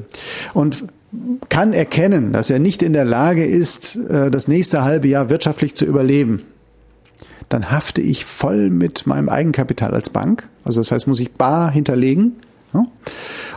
und 0.53 0.85
kann 1.47 1.73
erkennen, 1.73 2.33
dass 2.33 2.49
er 2.49 2.59
nicht 2.59 2.83
in 2.83 2.93
der 2.93 3.05
Lage 3.05 3.45
ist, 3.45 3.95
äh, 3.95 4.29
das 4.29 4.47
nächste 4.47 4.83
halbe 4.83 5.07
Jahr 5.07 5.29
wirtschaftlich 5.29 5.75
zu 5.75 5.85
überleben, 5.85 6.41
dann 7.47 7.71
hafte 7.71 8.01
ich 8.01 8.25
voll 8.25 8.69
mit 8.69 9.07
meinem 9.07 9.29
Eigenkapital 9.29 9.93
als 9.93 10.09
Bank. 10.09 10.47
Also 10.65 10.81
das 10.81 10.91
heißt, 10.91 11.07
muss 11.07 11.19
ich 11.19 11.31
bar 11.31 11.71
hinterlegen 11.71 12.33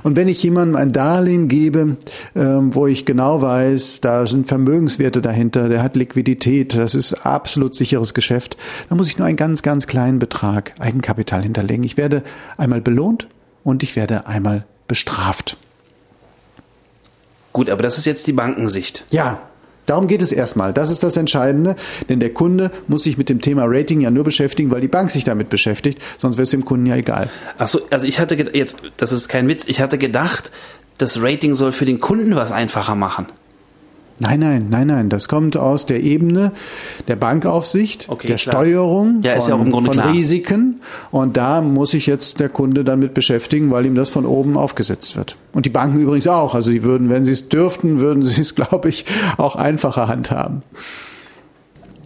und 0.02 0.16
wenn 0.16 0.28
ich 0.28 0.42
jemandem 0.42 0.76
ein 0.76 0.92
Darlehen 0.92 1.49
gebe, 1.49 1.97
ähm, 2.35 2.75
wo 2.75 2.87
ich 2.87 3.04
genau 3.04 3.40
weiß, 3.40 4.00
da 4.00 4.26
sind 4.26 4.49
Vermögenswerte 4.49 5.21
dahinter, 5.21 5.69
der 5.69 5.83
hat 5.83 5.97
Liquidität, 5.97 6.75
das 6.75 6.95
ist 6.95 7.26
absolut 7.26 7.75
sicheres 7.75 8.14
Geschäft, 8.14 8.57
dann 8.88 8.99
muss 8.99 9.09
ich 9.09 9.19
nur 9.19 9.26
einen 9.26 9.37
ganz, 9.37 9.62
ganz 9.62 9.87
kleinen 9.87 10.19
Betrag 10.19 10.73
Eigenkapital 10.78 11.42
hinterlegen. 11.42 11.85
Ich 11.85 11.97
werde 11.97 12.23
einmal 12.57 12.81
belohnt 12.81 13.28
und 13.64 13.83
ich 13.83 13.97
werde 13.97 14.26
einmal 14.26 14.64
bestraft. 14.88 15.57
Gut, 17.52 17.69
aber 17.69 17.83
das 17.83 17.99
ist 17.99 18.07
jetzt 18.07 18.26
die 18.26 18.33
Bankensicht. 18.33 19.04
Ja. 19.11 19.40
Darum 19.87 20.07
geht 20.07 20.23
es 20.23 20.33
erstmal. 20.33 20.73
Das 20.73 20.91
ist 20.91 21.03
das 21.03 21.17
Entscheidende, 21.17 21.77
denn 22.09 22.21
der 22.21 22.33
Kunde 22.33 22.71
muss 22.89 23.03
sich 23.03 23.19
mit 23.19 23.29
dem 23.29 23.41
Thema 23.41 23.65
Rating 23.67 24.01
ja 24.01 24.11
nur 24.11 24.25
beschäftigen, 24.25 24.71
weil 24.71 24.81
die 24.81 24.89
Bank 24.89 25.11
sich 25.11 25.25
damit 25.25 25.49
beschäftigt, 25.49 26.01
sonst 26.19 26.37
wäre 26.37 26.45
es 26.45 26.51
dem 26.51 26.65
Kunden 26.65 26.87
ja 26.87 26.97
egal. 26.97 27.29
Achso, 27.59 27.81
also 27.91 28.07
ich 28.07 28.19
hatte 28.19 28.37
jetzt, 28.53 28.83
das 28.97 29.12
ist 29.12 29.29
kein 29.29 29.49
Witz, 29.49 29.67
ich 29.67 29.81
hatte 29.81 29.99
gedacht, 29.99 30.51
das 30.99 31.21
Rating 31.21 31.55
soll 31.55 31.73
für 31.73 31.85
den 31.85 32.01
Kunden 32.01 32.37
was 32.37 32.53
einfacher 32.53 32.95
machen. 32.95 33.27
Nein, 34.19 34.40
nein, 34.40 34.66
nein, 34.71 34.87
nein. 34.87 35.09
Das 35.09 35.28
kommt 35.28 35.57
aus 35.57 35.87
der 35.87 36.02
Ebene 36.02 36.52
der 37.09 37.16
Bankaufsicht, 37.16 38.09
okay, 38.09 38.28
der 38.28 38.37
klar. 38.37 38.54
Steuerung 38.54 39.21
ja, 39.23 39.40
von, 39.40 39.71
von 39.73 39.99
Risiken. 39.99 40.81
Und 41.11 41.37
da 41.37 41.61
muss 41.61 41.90
sich 41.90 42.07
jetzt 42.07 42.38
der 42.38 42.49
Kunde 42.49 42.85
damit 42.85 43.14
beschäftigen, 43.14 43.71
weil 43.71 43.87
ihm 43.87 43.95
das 43.95 44.09
von 44.09 44.26
oben 44.26 44.57
aufgesetzt 44.57 45.16
wird. 45.16 45.37
Und 45.52 45.66
die 45.66 45.71
Banken 45.71 45.99
übrigens 45.99 46.28
auch. 46.28 46.54
Also 46.54 46.71
die 46.71 46.83
würden, 46.83 47.09
wenn 47.11 47.25
sie 47.25 47.33
es 47.33 47.49
dürften, 47.49 47.99
würden 47.99 48.23
sie 48.23 48.40
es, 48.40 48.54
glaube 48.54 48.88
ich, 48.88 49.04
auch 49.38 49.57
einfacher 49.57 50.09
handhaben. 50.09 50.62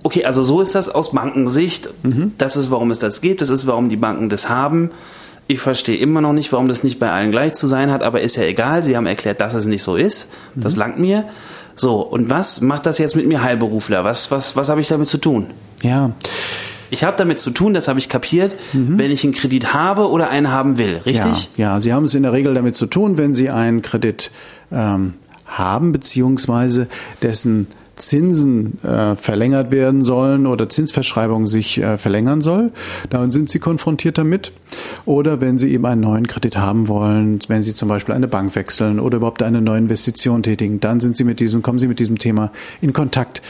Okay, 0.03 0.25
also 0.25 0.45
so 0.45 0.61
ist 0.61 0.77
das 0.77 0.89
aus 0.89 1.11
Bankensicht. 1.11 1.91
Mhm. 2.05 2.33
Das 2.39 2.57
ist, 2.57 2.71
warum 2.71 2.93
es 2.93 3.01
das 3.01 3.21
gibt. 3.21 3.41
Das 3.41 3.51
ist, 3.51 3.67
warum 3.67 3.89
die 3.89 3.97
Banken 3.97 4.29
das 4.29 4.49
haben. 4.49 4.91
Ich 5.49 5.61
verstehe 5.61 5.97
immer 5.97 6.21
noch 6.21 6.33
nicht, 6.33 6.53
warum 6.53 6.69
das 6.69 6.83
nicht 6.83 6.99
bei 6.99 7.11
allen 7.11 7.31
gleich 7.31 7.55
zu 7.55 7.67
sein 7.67 7.91
hat, 7.91 8.03
aber 8.03 8.21
ist 8.21 8.37
ja 8.37 8.45
egal. 8.45 8.83
Sie 8.83 8.97
haben 8.97 9.07
erklärt, 9.07 9.41
dass 9.41 9.55
es 9.55 9.67
nicht 9.67 9.83
so 9.83 9.97
ist. 9.97 10.33
Das 10.55 10.75
mhm. 10.75 10.81
langt 10.81 10.99
mir. 10.99 11.25
So, 11.77 12.01
und 12.01 12.31
was 12.31 12.63
macht 12.63 12.87
das 12.87 12.99
jetzt 12.99 13.17
mit 13.17 13.29
mir 13.29 13.43
Heilberufler? 13.43 14.03
Was, 14.03 14.31
was, 14.31 14.57
was 14.57 14.69
habe 14.69 14.81
ich 14.81 14.89
damit 14.89 15.09
zu 15.09 15.19
tun? 15.19 15.51
Ja. 15.83 16.13
Ich 16.89 17.05
habe 17.05 17.17
damit 17.17 17.39
zu 17.39 17.51
tun, 17.51 17.75
das 17.75 17.89
habe 17.89 17.99
ich 17.99 18.09
kapiert, 18.09 18.57
mhm. 18.73 18.97
wenn 18.97 19.11
ich 19.11 19.25
einen 19.25 19.35
Kredit 19.35 19.75
habe 19.75 20.09
oder 20.09 20.31
einen 20.31 20.51
haben 20.51 20.79
will, 20.79 21.01
richtig? 21.05 21.51
Ja, 21.57 21.75
ja, 21.75 21.81
Sie 21.81 21.93
haben 21.93 22.05
es 22.05 22.15
in 22.15 22.23
der 22.23 22.33
Regel 22.33 22.55
damit 22.55 22.77
zu 22.77 22.87
tun, 22.87 23.19
wenn 23.19 23.35
Sie 23.35 23.51
einen 23.51 23.83
Kredit 23.83 24.31
ähm, 24.73 25.15
haben, 25.47 25.93
beziehungsweise 25.93 26.89
dessen 27.23 27.67
Zinsen 27.97 28.79
äh, 28.85 29.17
verlängert 29.17 29.71
werden 29.71 30.03
sollen 30.03 30.47
oder 30.47 30.69
Zinsverschreibung 30.69 31.47
sich 31.47 31.79
äh, 31.79 31.97
verlängern 31.97 32.43
soll, 32.43 32.71
dann 33.09 33.33
sind 33.33 33.49
Sie 33.49 33.59
konfrontiert 33.59 34.19
damit. 34.19 34.53
Oder 35.07 35.41
wenn 35.41 35.57
Sie 35.57 35.73
eben 35.73 35.87
einen 35.87 36.03
neuen 36.03 36.27
Kredit 36.27 36.59
haben 36.59 36.89
wollen, 36.89 37.39
wenn 37.49 37.65
Sie 37.65 37.75
zum 37.75 37.89
Beispiel 37.89 38.15
eine 38.15 38.29
Bank 38.29 38.55
wechseln 38.55 39.01
oder 39.01 39.17
überhaupt 39.17 39.43
eine 39.43 39.63
neue 39.63 39.79
Investition 39.79 40.43
tätigen, 40.43 40.79
dann 40.79 41.01
sind 41.01 41.17
Sie 41.17 41.25
mit 41.25 41.41
diesem, 41.41 41.63
kommen 41.63 41.79
Sie 41.79 41.89
mit 41.89 41.99
diesem 41.99 42.19
Thema 42.19 42.53
in 42.83 42.93
Kontakt. 42.93 43.41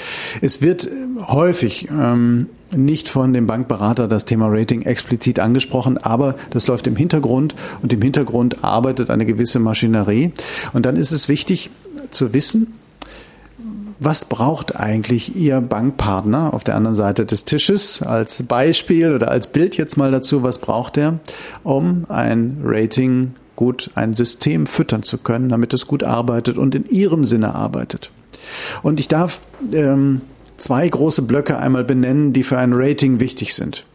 Es 0.40 0.62
wird 0.62 0.88
häufig 1.26 1.88
ähm, 1.90 2.46
nicht 2.70 3.08
von 3.08 3.32
dem 3.32 3.48
Bankberater 3.48 4.06
das 4.06 4.26
Thema 4.26 4.46
Rating 4.48 4.82
explizit 4.82 5.40
angesprochen, 5.40 5.98
aber 5.98 6.36
das 6.50 6.68
läuft 6.68 6.86
im 6.86 6.94
Hintergrund 6.94 7.56
und 7.82 7.92
im 7.92 8.00
Hintergrund 8.00 8.62
arbeitet 8.62 9.10
eine 9.10 9.26
gewisse 9.26 9.58
Maschinerie. 9.58 10.32
Und 10.72 10.86
dann 10.86 10.94
ist 10.94 11.10
es 11.10 11.28
wichtig 11.28 11.70
zu 12.10 12.32
wissen, 12.32 12.74
was 13.98 14.24
braucht 14.24 14.76
eigentlich 14.78 15.36
Ihr 15.36 15.60
Bankpartner 15.60 16.52
auf 16.52 16.64
der 16.64 16.74
anderen 16.74 16.94
Seite 16.94 17.24
des 17.24 17.44
Tisches 17.44 18.02
als 18.02 18.42
Beispiel 18.42 19.14
oder 19.14 19.30
als 19.30 19.46
Bild 19.46 19.76
jetzt 19.76 19.96
mal 19.96 20.10
dazu, 20.10 20.42
was 20.42 20.58
braucht 20.58 20.96
er, 20.96 21.18
um 21.62 22.04
ein 22.08 22.58
Rating 22.62 23.34
gut, 23.56 23.90
ein 23.94 24.14
System 24.14 24.66
füttern 24.66 25.02
zu 25.02 25.18
können, 25.18 25.48
damit 25.48 25.72
es 25.72 25.86
gut 25.86 26.02
arbeitet 26.02 26.58
und 26.58 26.74
in 26.74 26.84
Ihrem 26.84 27.24
Sinne 27.24 27.54
arbeitet. 27.54 28.10
Und 28.82 29.00
ich 29.00 29.08
darf 29.08 29.40
ähm, 29.72 30.20
zwei 30.58 30.86
große 30.86 31.22
Blöcke 31.22 31.58
einmal 31.58 31.84
benennen, 31.84 32.32
die 32.32 32.42
für 32.42 32.58
ein 32.58 32.72
Rating 32.74 33.18
wichtig 33.18 33.54
sind. 33.54 33.86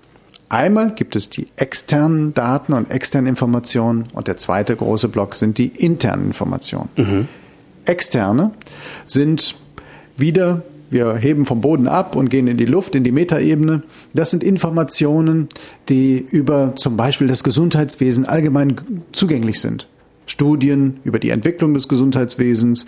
Einmal 0.49 0.93
gibt 0.95 1.15
es 1.15 1.29
die 1.29 1.47
externen 1.55 2.33
Daten 2.33 2.73
und 2.73 2.91
externen 2.91 3.27
Informationen 3.29 4.05
und 4.13 4.27
der 4.27 4.35
zweite 4.35 4.75
große 4.75 5.07
Block 5.07 5.35
sind 5.35 5.57
die 5.57 5.67
internen 5.67 6.27
Informationen. 6.27 6.89
Mhm. 6.97 7.27
Externe 7.85 8.51
sind 9.05 9.55
wieder, 10.17 10.63
wir 10.89 11.15
heben 11.15 11.45
vom 11.45 11.61
Boden 11.61 11.87
ab 11.87 12.15
und 12.15 12.29
gehen 12.29 12.47
in 12.47 12.57
die 12.57 12.65
Luft, 12.65 12.95
in 12.95 13.03
die 13.03 13.11
Metaebene. 13.11 13.83
Das 14.13 14.31
sind 14.31 14.43
Informationen, 14.43 15.47
die 15.87 16.17
über 16.17 16.75
zum 16.75 16.97
Beispiel 16.97 17.27
das 17.27 17.43
Gesundheitswesen 17.43 18.25
allgemein 18.25 18.75
zugänglich 19.13 19.61
sind. 19.61 19.87
Studien 20.25 20.99
über 21.03 21.19
die 21.19 21.29
Entwicklung 21.29 21.73
des 21.73 21.87
Gesundheitswesens, 21.87 22.85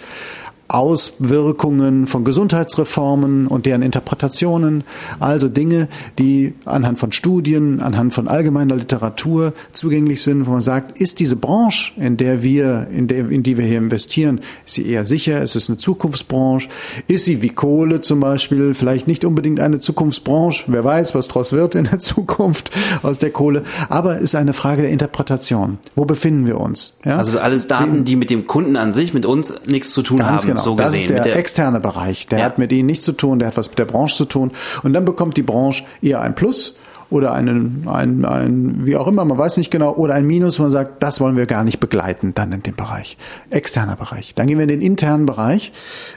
Auswirkungen 0.74 2.08
von 2.08 2.24
Gesundheitsreformen 2.24 3.46
und 3.46 3.68
deren 3.68 3.84
Interpretationen, 3.84 4.84
also 5.20 5.48
Dinge, 5.48 5.88
die 6.18 6.56
anhand 6.66 6.98
von 6.98 7.12
Studien, 7.12 7.80
anhand 7.80 8.16
von 8.16 8.28
allgemeiner 8.28 8.76
Literatur 8.76 9.54
zugänglich 9.74 10.24
sind, 10.24 10.48
wo 10.48 10.52
man 10.52 10.62
sagt, 10.62 11.00
ist 11.00 11.20
diese 11.20 11.36
Branche, 11.36 11.94
in 11.98 12.18
der 12.18 12.42
wir, 12.42 12.88
in 12.92 13.08
der, 13.08 13.30
in 13.30 13.44
die 13.44 13.60
wir 13.60 13.66
hier 13.66 13.78
investieren, 13.78 14.42
ist 14.66 14.74
sie 14.74 14.88
eher 14.88 15.06
sicher, 15.06 15.44
ist 15.44 15.56
es 15.56 15.70
eine 15.70 15.78
Zukunftsbranche, 15.78 16.70
ist 17.08 17.26
sie 17.26 17.44
wie 17.44 17.50
Kohle 17.50 18.02
zum 18.02 18.20
Beispiel 18.20 18.74
vielleicht 18.74 19.08
nicht 19.08 19.26
unbedingt 19.26 19.60
eine 19.60 19.80
Zukunftsbranche, 19.80 20.66
wer 20.70 20.84
weiß, 20.84 21.14
was 21.14 21.28
daraus 21.28 21.52
wird 21.52 21.76
in 21.76 21.84
der 21.84 22.00
Zukunft 22.00 22.72
aus 23.04 23.20
der 23.20 23.30
Kohle, 23.30 23.62
aber 23.90 24.18
ist 24.18 24.34
eine 24.34 24.54
Frage 24.54 24.82
der 24.82 24.90
Interpretation. 24.90 25.78
Wo 25.96 26.06
befinden 26.06 26.48
wir 26.48 26.60
uns? 26.60 26.98
Ja? 27.06 27.18
Also 27.18 27.38
alles 27.38 27.68
Daten, 27.68 28.06
die 28.06 28.16
mit 28.16 28.32
dem 28.32 28.48
Kunden 28.48 28.76
an 28.76 28.92
sich, 28.92 29.14
mit 29.14 29.28
uns 29.28 29.54
nichts 29.68 29.92
zu 29.92 30.02
tun 30.02 30.26
haben. 30.26 30.44
Genau 30.44 30.63
so 30.64 30.76
das 30.76 30.94
gesehen. 30.94 31.10
Ist 31.10 31.14
der, 31.14 31.24
der 31.24 31.36
externe 31.36 31.80
Bereich. 31.80 32.28
Der 32.28 32.40
ja. 32.40 32.46
hat 32.46 32.58
mit 32.58 32.72
ihnen 32.72 32.88
nichts 32.88 33.06
zu 33.06 33.14
tun, 33.14 33.40
der 33.40 33.50
hat 33.50 33.58
was 33.58 33.70
mit 33.70 33.80
der 33.80 33.86
Branche 33.86 34.16
zu 34.16 34.26
tun. 34.26 34.52
Und 34.84 34.94
dann 34.94 35.06
bekommt 35.06 35.38
die 35.38 35.44
Branche 35.44 35.84
eher 36.02 36.22
ein 36.22 36.36
Plus 36.36 36.76
oder 37.14 37.34
einen, 37.34 37.88
ein, 37.88 38.26
ein, 38.26 38.86
wie 38.88 38.96
auch 38.96 39.08
immer, 39.08 39.24
man 39.24 39.38
weiß 39.38 39.58
nicht 39.58 39.70
genau, 39.70 39.94
oder 39.94 40.16
ein 40.16 40.26
Minus, 40.26 40.58
man 40.58 40.72
sagt, 40.72 41.04
das 41.04 41.20
wollen 41.20 41.38
wir 41.38 41.46
gar 41.46 41.64
nicht 41.64 41.80
begleiten, 41.80 42.34
dann 42.34 42.52
in 42.52 42.64
dem 42.64 42.76
Bereich. 42.76 43.18
Externer 43.52 43.96
Bereich. 43.96 44.34
Dann 44.34 44.48
gehen 44.48 44.58
wir 44.58 44.64
in 44.64 44.70
den 44.70 44.82
internen 44.82 45.28
Bereich 45.28 45.74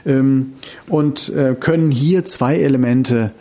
ähm, 0.07 0.53
und 0.89 1.29
äh, 1.29 1.55
können 1.59 1.91
hier 1.91 2.25
zwei 2.25 2.57
Elemente 2.57 3.31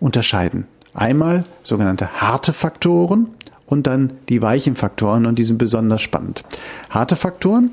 unterscheiden. 0.00 0.66
Einmal 0.92 1.44
sogenannte 1.62 2.20
harte 2.20 2.52
Faktoren 2.52 3.28
und 3.66 3.86
dann 3.86 4.12
die 4.28 4.42
weichen 4.42 4.74
Faktoren 4.74 5.26
und 5.26 5.38
die 5.38 5.44
sind 5.44 5.58
besonders 5.58 6.02
spannend. 6.02 6.44
Harte 6.90 7.14
Faktoren, 7.14 7.70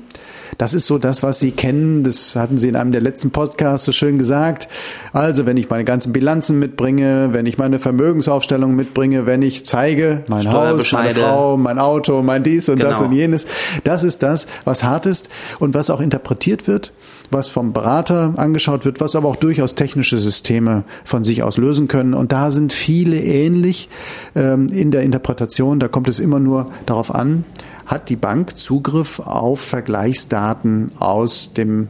das 0.58 0.74
ist 0.74 0.86
so 0.86 0.98
das, 0.98 1.22
was 1.22 1.38
Sie 1.40 1.50
kennen. 1.50 2.04
Das 2.04 2.36
hatten 2.36 2.58
Sie 2.58 2.68
in 2.68 2.76
einem 2.76 2.92
der 2.92 3.00
letzten 3.00 3.30
Podcasts 3.30 3.86
so 3.86 3.92
schön 3.92 4.18
gesagt. 4.18 4.68
Also, 5.12 5.46
wenn 5.46 5.56
ich 5.56 5.70
meine 5.70 5.84
ganzen 5.84 6.12
Bilanzen 6.12 6.58
mitbringe, 6.58 7.30
wenn 7.32 7.46
ich 7.46 7.58
meine 7.58 7.78
Vermögensaufstellung 7.78 8.74
mitbringe, 8.74 9.26
wenn 9.26 9.42
ich 9.42 9.64
zeige, 9.64 10.22
mein 10.28 10.50
Haus, 10.52 10.92
meine 10.92 11.14
Frau, 11.14 11.56
mein 11.56 11.78
Auto, 11.78 12.22
mein 12.22 12.42
dies 12.42 12.68
und 12.68 12.76
genau. 12.76 12.90
das 12.90 13.00
und 13.00 13.12
jenes. 13.12 13.46
Das 13.84 14.02
ist 14.02 14.22
das, 14.22 14.46
was 14.64 14.84
hart 14.84 15.06
ist 15.06 15.28
und 15.58 15.74
was 15.74 15.90
auch 15.90 16.00
interpretiert 16.00 16.68
wird, 16.68 16.92
was 17.30 17.48
vom 17.48 17.72
Berater 17.72 18.34
angeschaut 18.36 18.84
wird, 18.84 19.00
was 19.00 19.16
aber 19.16 19.28
auch 19.28 19.36
durchaus 19.36 19.74
technische 19.74 20.20
Systeme 20.20 20.84
von 21.04 21.24
sich 21.24 21.42
aus 21.42 21.56
lösen 21.56 21.88
können. 21.88 22.14
Und 22.14 22.32
da 22.32 22.50
sind 22.50 22.72
viele 22.72 23.18
ähnlich 23.18 23.88
ähm, 24.34 24.68
in 24.68 24.90
der 24.90 25.02
Interpretation. 25.02 25.80
Da 25.80 25.88
kommt 25.88 26.08
es 26.08 26.18
immer 26.18 26.38
nur 26.38 26.70
darauf 26.86 27.14
an, 27.14 27.44
hat 27.86 28.08
die 28.08 28.16
Bank 28.16 28.56
Zugriff 28.56 29.20
auf 29.20 29.60
Vergleichsdaten 29.60 30.92
aus 30.98 31.52
dem 31.54 31.88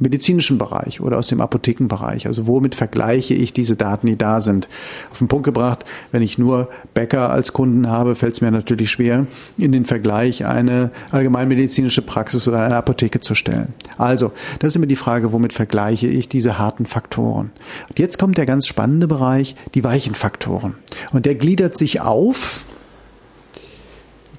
medizinischen 0.00 0.58
Bereich 0.58 1.00
oder 1.00 1.18
aus 1.18 1.28
dem 1.28 1.40
Apothekenbereich. 1.40 2.26
Also 2.26 2.46
womit 2.46 2.74
vergleiche 2.74 3.34
ich 3.34 3.52
diese 3.52 3.76
Daten, 3.76 4.06
die 4.06 4.16
da 4.16 4.40
sind? 4.40 4.68
Auf 5.10 5.18
den 5.18 5.28
Punkt 5.28 5.44
gebracht, 5.44 5.84
wenn 6.12 6.22
ich 6.22 6.38
nur 6.38 6.68
Bäcker 6.94 7.30
als 7.30 7.52
Kunden 7.52 7.88
habe, 7.88 8.14
fällt 8.14 8.34
es 8.34 8.40
mir 8.40 8.50
natürlich 8.50 8.90
schwer, 8.90 9.26
in 9.56 9.72
den 9.72 9.84
Vergleich 9.84 10.44
eine 10.44 10.90
allgemeinmedizinische 11.10 12.02
Praxis 12.02 12.48
oder 12.48 12.62
eine 12.62 12.76
Apotheke 12.76 13.20
zu 13.20 13.34
stellen. 13.34 13.72
Also, 13.96 14.32
das 14.58 14.68
ist 14.68 14.76
immer 14.76 14.86
die 14.86 14.96
Frage, 14.96 15.32
womit 15.32 15.52
vergleiche 15.52 16.06
ich 16.06 16.28
diese 16.28 16.58
harten 16.58 16.86
Faktoren? 16.86 17.50
Und 17.88 17.98
jetzt 17.98 18.18
kommt 18.18 18.36
der 18.36 18.46
ganz 18.46 18.66
spannende 18.66 19.06
Bereich, 19.06 19.54
die 19.74 19.84
weichen 19.84 20.14
Faktoren. 20.14 20.74
Und 21.12 21.26
der 21.26 21.34
gliedert 21.34 21.76
sich 21.76 22.00
auf 22.00 22.64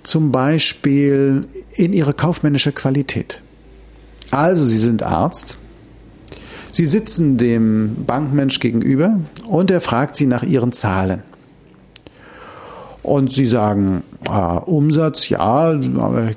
zum 0.06 0.32
Beispiel 0.32 1.46
in 1.74 1.94
ihre 1.94 2.14
kaufmännische 2.14 2.72
Qualität. 2.72 3.42
Also 4.32 4.64
Sie 4.66 4.78
sind 4.78 5.04
Arzt, 5.04 5.58
Sie 6.72 6.86
sitzen 6.86 7.38
dem 7.38 8.06
Bankmensch 8.06 8.60
gegenüber 8.60 9.20
und 9.48 9.72
er 9.72 9.82
fragt 9.82 10.16
Sie 10.16 10.26
nach 10.26 10.44
Ihren 10.44 10.72
Zahlen. 10.72 11.24
Und 13.02 13.32
Sie 13.32 13.46
sagen, 13.46 14.04
äh, 14.30 14.60
Umsatz, 14.70 15.30
ja, 15.30 15.74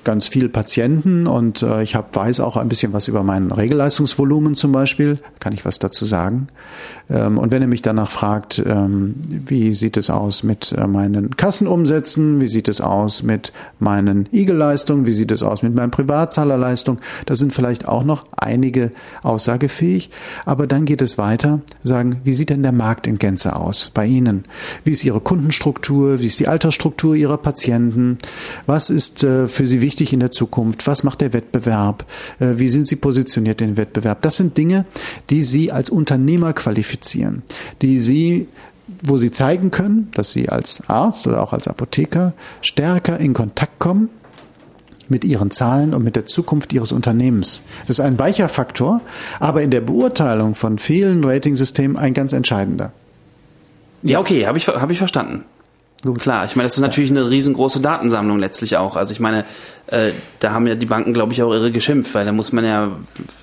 ganz 0.04 0.28
viele 0.28 0.48
Patienten 0.48 1.26
und 1.26 1.62
äh, 1.62 1.82
ich 1.82 1.94
hab, 1.94 2.14
weiß 2.14 2.40
auch 2.40 2.56
ein 2.56 2.68
bisschen 2.68 2.92
was 2.92 3.08
über 3.08 3.22
mein 3.22 3.50
Regelleistungsvolumen 3.50 4.56
zum 4.56 4.72
Beispiel, 4.72 5.18
kann 5.40 5.52
ich 5.52 5.64
was 5.64 5.78
dazu 5.78 6.04
sagen. 6.04 6.48
Ähm, 7.10 7.38
und 7.38 7.50
wenn 7.50 7.62
er 7.62 7.68
mich 7.68 7.82
danach 7.82 8.10
fragt, 8.10 8.62
ähm, 8.64 9.14
wie 9.28 9.74
sieht 9.74 9.96
es 9.96 10.10
aus 10.10 10.42
mit 10.42 10.72
äh, 10.72 10.86
meinen 10.86 11.36
Kassenumsätzen, 11.36 12.40
wie 12.40 12.48
sieht 12.48 12.68
es 12.68 12.80
aus 12.80 13.22
mit 13.22 13.52
meinen 13.78 14.28
IG-Leistungen, 14.32 15.06
wie 15.06 15.12
sieht 15.12 15.30
es 15.30 15.42
aus 15.42 15.62
mit 15.62 15.74
meinen 15.74 15.90
Privatzahlerleistungen, 15.90 17.00
da 17.26 17.34
sind 17.34 17.54
vielleicht 17.54 17.88
auch 17.88 18.04
noch 18.04 18.26
einige 18.36 18.90
aussagefähig, 19.22 20.10
aber 20.44 20.66
dann 20.66 20.84
geht 20.84 21.02
es 21.02 21.16
weiter, 21.16 21.60
sagen, 21.82 22.20
wie 22.24 22.34
sieht 22.34 22.50
denn 22.50 22.62
der 22.62 22.72
Markt 22.72 23.06
in 23.06 23.18
Gänze 23.18 23.56
aus 23.56 23.90
bei 23.94 24.06
Ihnen? 24.06 24.44
Wie 24.84 24.90
ist 24.90 25.04
Ihre 25.04 25.20
Kundenstruktur, 25.20 26.20
wie 26.20 26.26
ist 26.26 26.40
die 26.40 26.48
Altersstruktur 26.48 27.14
Ihrer 27.14 27.38
Patienten? 27.38 27.77
Klienten? 27.78 28.18
Was 28.66 28.90
ist 28.90 29.24
äh, 29.24 29.48
für 29.48 29.66
Sie 29.66 29.80
wichtig 29.80 30.12
in 30.12 30.20
der 30.20 30.30
Zukunft? 30.30 30.86
Was 30.86 31.04
macht 31.04 31.20
der 31.20 31.32
Wettbewerb? 31.32 32.04
Äh, 32.40 32.54
wie 32.56 32.68
sind 32.68 32.86
Sie 32.86 32.96
positioniert 32.96 33.60
im 33.60 33.76
Wettbewerb? 33.76 34.22
Das 34.22 34.36
sind 34.36 34.56
Dinge, 34.56 34.84
die 35.30 35.42
Sie 35.42 35.72
als 35.72 35.90
Unternehmer 35.90 36.52
qualifizieren, 36.52 37.42
die 37.82 37.98
Sie 37.98 38.48
wo 39.02 39.18
sie 39.18 39.30
zeigen 39.30 39.70
können, 39.70 40.08
dass 40.14 40.32
sie 40.32 40.48
als 40.48 40.82
Arzt 40.88 41.26
oder 41.26 41.42
auch 41.42 41.52
als 41.52 41.68
Apotheker 41.68 42.32
stärker 42.62 43.20
in 43.20 43.34
Kontakt 43.34 43.78
kommen 43.78 44.08
mit 45.10 45.26
ihren 45.26 45.50
Zahlen 45.50 45.92
und 45.92 46.02
mit 46.04 46.16
der 46.16 46.24
Zukunft 46.24 46.72
ihres 46.72 46.92
Unternehmens. 46.92 47.60
Das 47.86 47.98
ist 47.98 48.04
ein 48.04 48.18
weicher 48.18 48.48
Faktor, 48.48 49.02
aber 49.40 49.60
in 49.60 49.70
der 49.70 49.82
Beurteilung 49.82 50.54
von 50.54 50.78
vielen 50.78 51.22
Ratingsystemen 51.22 51.98
ein 51.98 52.14
ganz 52.14 52.32
entscheidender. 52.32 52.94
Ja, 54.02 54.20
okay, 54.20 54.46
habe 54.46 54.56
ich, 54.56 54.66
hab 54.68 54.90
ich 54.90 54.96
verstanden. 54.96 55.44
Gut. 56.02 56.20
Klar, 56.20 56.44
ich 56.44 56.54
meine, 56.54 56.68
das 56.68 56.76
ist 56.76 56.80
natürlich 56.80 57.10
eine 57.10 57.28
riesengroße 57.28 57.80
Datensammlung 57.80 58.38
letztlich 58.38 58.76
auch. 58.76 58.96
Also 58.96 59.12
ich 59.12 59.18
meine, 59.18 59.44
äh, 59.88 60.12
da 60.40 60.52
haben 60.52 60.66
ja 60.66 60.74
die 60.74 60.86
Banken, 60.86 61.14
glaube 61.14 61.32
ich, 61.32 61.42
auch 61.42 61.50
irre 61.50 61.72
geschimpft, 61.72 62.14
weil 62.14 62.26
da 62.26 62.32
muss 62.32 62.52
man 62.52 62.64
ja 62.64 62.92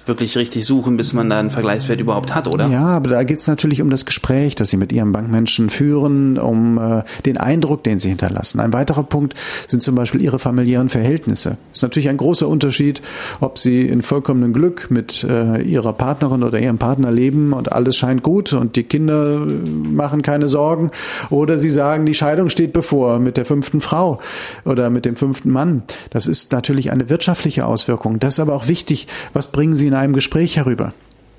wirklich 0.05 0.37
richtig 0.37 0.63
suchen, 0.63 0.95
bis 0.95 1.11
man 1.11 1.27
da 1.27 1.39
einen 1.39 1.49
Vergleichswert 1.49 1.99
überhaupt 1.99 2.35
hat, 2.35 2.47
oder? 2.47 2.67
Ja, 2.67 2.85
aber 2.85 3.09
da 3.09 3.23
geht 3.23 3.39
es 3.39 3.47
natürlich 3.47 3.81
um 3.81 3.89
das 3.89 4.05
Gespräch, 4.05 4.53
das 4.53 4.69
Sie 4.69 4.77
mit 4.77 4.91
Ihrem 4.91 5.11
Bankmenschen 5.11 5.71
führen, 5.71 6.37
um 6.37 6.77
äh, 6.77 7.03
den 7.25 7.37
Eindruck, 7.37 7.83
den 7.83 7.99
Sie 7.99 8.09
hinterlassen. 8.09 8.59
Ein 8.59 8.73
weiterer 8.73 9.03
Punkt 9.03 9.33
sind 9.65 9.81
zum 9.81 9.95
Beispiel 9.95 10.21
Ihre 10.21 10.37
familiären 10.37 10.89
Verhältnisse. 10.89 11.57
Es 11.71 11.79
ist 11.79 11.81
natürlich 11.81 12.09
ein 12.09 12.17
großer 12.17 12.47
Unterschied, 12.47 13.01
ob 13.39 13.57
Sie 13.57 13.81
in 13.81 14.03
vollkommenem 14.03 14.53
Glück 14.53 14.91
mit 14.91 15.23
äh, 15.23 15.63
Ihrer 15.63 15.93
Partnerin 15.93 16.43
oder 16.43 16.59
Ihrem 16.59 16.77
Partner 16.77 17.11
leben 17.11 17.53
und 17.53 17.71
alles 17.71 17.97
scheint 17.97 18.21
gut 18.21 18.53
und 18.53 18.75
die 18.75 18.83
Kinder 18.83 19.47
machen 19.47 20.21
keine 20.21 20.47
Sorgen 20.47 20.91
oder 21.31 21.57
Sie 21.57 21.71
sagen, 21.71 22.05
die 22.05 22.13
Scheidung 22.13 22.44
steht 22.49 22.71
bevor 22.71 23.19
mit 23.19 23.37
der 23.37 23.45
fünften 23.45 23.81
Frau 23.81 24.19
oder 24.63 24.89
mit 24.89 25.05
dem 25.05 25.15
fünften 25.15 25.51
Mann. 25.51 25.83
Das 26.11 26.27
ist 26.27 26.35
ist 26.35 26.51
natürlich 26.51 26.91
eine 26.91 27.09
wirtschaftliche 27.09 27.65
Auswirkung. 27.65 28.19
Das 28.19 28.35
ist 28.35 28.39
aber 28.39 28.53
auch 28.53 28.67
wichtig. 28.67 29.07
Was 29.33 29.47
bringen 29.47 29.75
Sie 29.75 29.87
in 29.87 29.93
einem 29.93 30.13
Gespräch 30.13 30.57
herüber? 30.57 30.93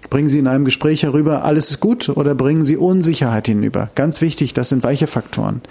Bringen 0.08 0.28
Sie 0.28 0.38
in 0.38 0.46
einem 0.46 0.64
Gespräch 0.64 1.02
herüber, 1.02 1.44
alles 1.44 1.70
ist 1.70 1.80
gut 1.80 2.08
oder 2.08 2.34
bringen 2.34 2.64
Sie 2.64 2.76
Unsicherheit 2.76 3.46
hinüber? 3.46 3.90
Ganz 3.94 4.20
wichtig, 4.20 4.54
das 4.54 4.68
sind 4.68 4.84
weiche 4.84 5.06
Faktoren. 5.06 5.62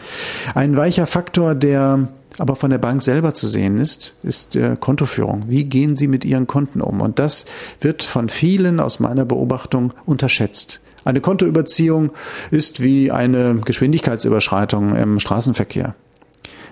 Ein 0.54 0.78
weicher 0.78 1.08
Faktor, 1.08 1.56
der 1.56 2.08
aber 2.38 2.56
von 2.56 2.70
der 2.70 2.78
Bank 2.78 3.02
selber 3.02 3.34
zu 3.34 3.48
sehen 3.48 3.80
ist, 3.80 4.16
ist 4.24 4.56
äh, 4.56 4.76
Kontoführung. 4.80 5.46
Wie 5.48 5.64
gehen 5.64 5.96
Sie 5.96 6.08
mit 6.08 6.26
Ihren 6.26 6.48
Konten 6.48 6.82
um? 6.82 7.02
Und 7.02 7.18
das 7.18 7.46
wird 7.80 8.04
von 8.04 8.30
vielen 8.30 8.80
aus 8.80 9.00
meiner 9.00 9.26
Beobachtung 9.26 9.94
unterschätzt. 10.06 10.82
Eine 11.06 11.22
Kontoüberziehung 11.22 12.12
ist 12.52 12.82
wie 12.82 13.12
eine 13.12 13.62
Geschwindigkeitsüberschreitung 13.64 14.96
im 14.96 15.20
Straßenverkehr. 15.20 15.96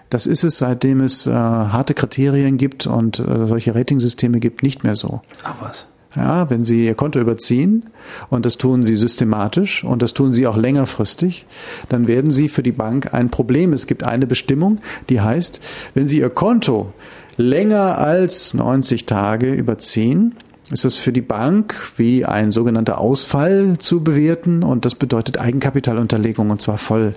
Das 0.09 0.25
ist 0.25 0.43
es, 0.43 0.57
seitdem 0.57 1.01
es 1.01 1.25
äh, 1.25 1.31
harte 1.31 1.93
Kriterien 1.93 2.57
gibt 2.57 2.85
und 2.87 3.19
äh, 3.19 3.47
solche 3.47 3.73
Ratingsysteme 3.73 4.39
gibt, 4.39 4.61
nicht 4.61 4.83
mehr 4.83 4.95
so. 4.95 5.21
Ach 5.43 5.55
was. 5.61 5.87
Ja, 6.15 6.49
wenn 6.49 6.63
Sie 6.63 6.85
Ihr 6.85 6.93
Konto 6.93 7.19
überziehen, 7.19 7.89
und 8.29 8.45
das 8.45 8.57
tun 8.57 8.83
Sie 8.83 8.95
systematisch 8.95 9.83
und 9.83 10.01
das 10.01 10.13
tun 10.13 10.33
Sie 10.33 10.45
auch 10.45 10.57
längerfristig, 10.57 11.45
dann 11.89 12.07
werden 12.07 12.29
Sie 12.29 12.49
für 12.49 12.61
die 12.61 12.71
Bank 12.71 13.13
ein 13.13 13.29
Problem. 13.29 13.73
Es 13.73 13.87
gibt 13.87 14.03
eine 14.03 14.27
Bestimmung, 14.27 14.79
die 15.09 15.21
heißt, 15.21 15.59
wenn 15.95 16.07
Sie 16.07 16.19
Ihr 16.19 16.29
Konto 16.29 16.93
länger 17.37 17.97
als 17.97 18.53
90 18.53 19.07
Tage 19.07 19.53
überziehen, 19.53 20.35
ist 20.71 20.85
das 20.85 20.95
für 20.95 21.11
die 21.11 21.21
Bank 21.21 21.75
wie 21.97 22.25
ein 22.25 22.51
sogenannter 22.51 22.97
Ausfall 22.97 23.77
zu 23.79 24.03
bewerten 24.03 24.63
und 24.63 24.85
das 24.85 24.95
bedeutet 24.95 25.37
Eigenkapitalunterlegung 25.37 26.49
und 26.49 26.61
zwar 26.61 26.77
voll. 26.77 27.13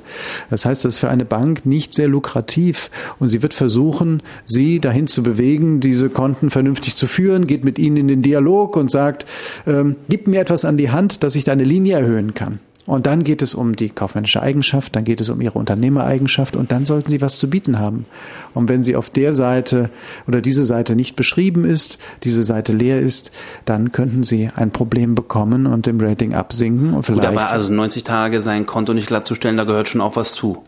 Das 0.51 0.65
heißt, 0.65 0.85
das 0.85 0.95
ist 0.95 0.99
für 0.99 1.09
eine 1.09 1.25
Bank 1.25 1.65
nicht 1.65 1.95
sehr 1.95 2.09
lukrativ 2.09 2.91
und 3.19 3.29
sie 3.29 3.43
wird 3.43 3.55
versuchen, 3.55 4.23
sie 4.45 4.81
dahin 4.81 5.07
zu 5.07 5.23
bewegen, 5.23 5.81
diese 5.81 6.09
Konten 6.11 6.51
vernünftig 6.51 6.97
zu 6.97 7.07
führen, 7.07 7.47
geht 7.47 7.65
mit 7.65 7.79
ihnen 7.79 7.97
in 7.97 8.09
den 8.09 8.23
Dialog 8.23 8.77
und 8.77 8.91
sagt, 8.91 9.27
ähm, 9.67 9.97
gib 10.09 10.27
mir 10.27 10.41
etwas 10.41 10.65
an 10.65 10.77
die 10.77 10.91
Hand, 10.91 11.23
dass 11.23 11.37
ich 11.37 11.45
deine 11.45 11.65
Linie 11.65 11.99
erhöhen 11.99 12.35
kann. 12.35 12.61
Und 12.87 13.07
dann 13.07 13.25
geht 13.25 13.43
es 13.43 13.55
um 13.55 13.75
die 13.75 13.91
kaufmännische 13.91 14.41
Eigenschaft, 14.41 14.95
dann 14.95 15.05
geht 15.05 15.21
es 15.21 15.29
um 15.29 15.41
ihre 15.41 15.59
Unternehmereigenschaft 15.59 16.57
und 16.57 16.71
dann 16.71 16.85
sollten 16.85 17.11
sie 17.11 17.21
was 17.21 17.39
zu 17.39 17.51
bieten 17.51 17.79
haben. 17.79 18.07
Und 18.55 18.69
wenn 18.69 18.85
sie 18.85 18.95
auf 18.95 19.11
der 19.11 19.35
Seite 19.35 19.91
oder 20.29 20.41
diese 20.41 20.65
Seite 20.65 20.95
nicht 20.95 21.17
beschrieben 21.17 21.65
ist, 21.65 21.99
diese 22.23 22.45
Seite 22.45 22.73
leer 22.73 23.01
ist, 23.01 23.33
dann 23.65 23.91
könnten 23.91 24.23
sie 24.23 24.51
ein 24.55 24.71
Problem 24.71 25.15
bekommen 25.15 25.67
und 25.67 25.87
im 25.89 26.01
Rating 26.01 26.35
absinken 26.35 26.95
und 26.95 27.05
vielleicht. 27.05 27.29
Gut, 27.29 27.39
aber 27.39 27.51
also 27.51 27.73
90 27.73 28.05
Tage 28.05 28.41
sein 28.41 28.67
Konto 28.67 28.95
nicht 28.95 29.09
glattzustellen, 29.09 29.57
da 29.57 29.65
gehört 29.65 29.89
schon 29.89 30.01
auch 30.01 30.17
was 30.17 30.33
zu. 30.33 30.63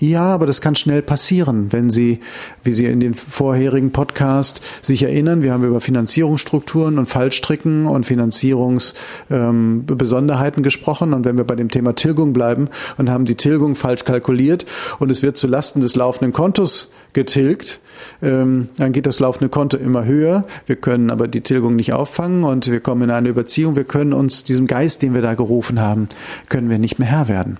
Ja, 0.00 0.26
aber 0.26 0.46
das 0.46 0.60
kann 0.60 0.76
schnell 0.76 1.02
passieren, 1.02 1.72
wenn 1.72 1.90
Sie, 1.90 2.20
wie 2.62 2.70
Sie 2.70 2.84
in 2.84 3.00
den 3.00 3.14
vorherigen 3.14 3.90
Podcast 3.90 4.60
sich 4.80 5.02
erinnern, 5.02 5.42
wir 5.42 5.52
haben 5.52 5.64
über 5.64 5.80
Finanzierungsstrukturen 5.80 7.00
und 7.00 7.08
Fallstricken 7.08 7.86
und 7.86 8.06
Finanzierungsbesonderheiten 8.06 10.60
ähm, 10.60 10.62
gesprochen. 10.62 11.14
Und 11.14 11.24
wenn 11.24 11.36
wir 11.36 11.42
bei 11.42 11.56
dem 11.56 11.68
Thema 11.68 11.96
Tilgung 11.96 12.32
bleiben 12.32 12.68
und 12.96 13.10
haben 13.10 13.24
die 13.24 13.34
Tilgung 13.34 13.74
falsch 13.74 14.04
kalkuliert 14.04 14.66
und 15.00 15.10
es 15.10 15.24
wird 15.24 15.36
zu 15.36 15.48
Lasten 15.48 15.80
des 15.80 15.96
laufenden 15.96 16.32
Kontos 16.32 16.92
getilgt, 17.12 17.80
ähm, 18.22 18.68
dann 18.76 18.92
geht 18.92 19.06
das 19.06 19.18
laufende 19.18 19.48
Konto 19.48 19.76
immer 19.76 20.04
höher. 20.04 20.46
Wir 20.66 20.76
können 20.76 21.10
aber 21.10 21.26
die 21.26 21.40
Tilgung 21.40 21.74
nicht 21.74 21.92
auffangen 21.92 22.44
und 22.44 22.70
wir 22.70 22.78
kommen 22.78 23.02
in 23.02 23.10
eine 23.10 23.30
Überziehung. 23.30 23.74
Wir 23.74 23.82
können 23.82 24.12
uns 24.12 24.44
diesem 24.44 24.68
Geist, 24.68 25.02
den 25.02 25.14
wir 25.14 25.22
da 25.22 25.34
gerufen 25.34 25.80
haben, 25.80 26.08
können 26.48 26.70
wir 26.70 26.78
nicht 26.78 27.00
mehr 27.00 27.08
Herr 27.08 27.26
werden. 27.26 27.58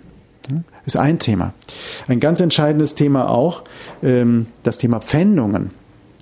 Ist 0.87 0.97
ein 0.97 1.19
Thema. 1.19 1.53
Ein 2.07 2.21
ganz 2.21 2.41
entscheidendes 2.41 2.95
Thema 2.95 3.29
auch, 3.29 3.63
ähm, 4.03 4.47
das 4.63 4.79
Thema 4.79 5.01
Pfändungen. 5.01 5.71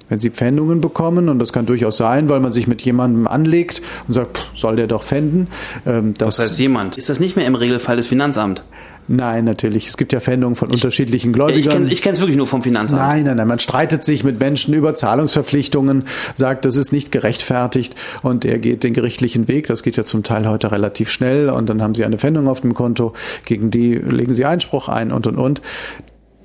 Wenn 0.08 0.20
Sie 0.20 0.30
Pfändungen 0.30 0.80
bekommen, 0.80 1.28
und 1.28 1.40
das 1.40 1.52
kann 1.52 1.66
durchaus 1.66 1.96
sein, 1.96 2.28
weil 2.28 2.38
man 2.38 2.52
sich 2.52 2.68
mit 2.68 2.80
jemandem 2.82 3.26
anlegt 3.26 3.82
und 4.06 4.14
sagt, 4.14 4.38
pff, 4.38 4.46
soll 4.56 4.76
der 4.76 4.86
doch 4.86 5.02
pfänden. 5.02 5.48
Ähm, 5.84 6.14
das 6.14 6.38
Was 6.38 6.46
heißt 6.46 6.58
jemand? 6.60 6.96
Ist 6.96 7.08
das 7.08 7.18
nicht 7.18 7.34
mehr 7.34 7.46
im 7.46 7.56
Regelfall 7.56 7.96
das 7.96 8.06
Finanzamt? 8.06 8.62
Nein, 9.08 9.44
natürlich. 9.44 9.88
Es 9.88 9.96
gibt 9.96 10.12
ja 10.12 10.20
Pfändungen 10.20 10.56
von 10.56 10.68
ich, 10.70 10.74
unterschiedlichen 10.74 11.32
Gläubigern. 11.32 11.86
Ich 11.88 12.02
kenne 12.02 12.14
es 12.14 12.20
wirklich 12.20 12.36
nur 12.36 12.46
vom 12.46 12.62
Finanzamt. 12.62 13.02
Nein, 13.02 13.24
nein, 13.24 13.36
nein. 13.36 13.48
Man 13.48 13.58
streitet 13.58 14.04
sich 14.04 14.24
mit 14.24 14.40
Menschen 14.40 14.74
über 14.74 14.94
Zahlungsverpflichtungen, 14.94 16.04
sagt, 16.34 16.64
das 16.64 16.76
ist 16.76 16.92
nicht 16.92 17.12
gerechtfertigt 17.12 17.94
und 18.22 18.44
er 18.44 18.58
geht 18.58 18.82
den 18.82 18.94
gerichtlichen 18.94 19.48
Weg. 19.48 19.68
Das 19.68 19.82
geht 19.82 19.96
ja 19.96 20.04
zum 20.04 20.22
Teil 20.22 20.48
heute 20.48 20.72
relativ 20.72 21.10
schnell 21.10 21.50
und 21.50 21.68
dann 21.68 21.82
haben 21.82 21.94
Sie 21.94 22.04
eine 22.04 22.18
Pfändung 22.18 22.48
auf 22.48 22.60
dem 22.62 22.74
Konto, 22.74 23.12
gegen 23.44 23.70
die 23.70 23.94
legen 23.94 24.34
Sie 24.34 24.44
Einspruch 24.44 24.88
ein 24.88 25.12
und 25.12 25.26
und 25.26 25.36
und. 25.36 25.60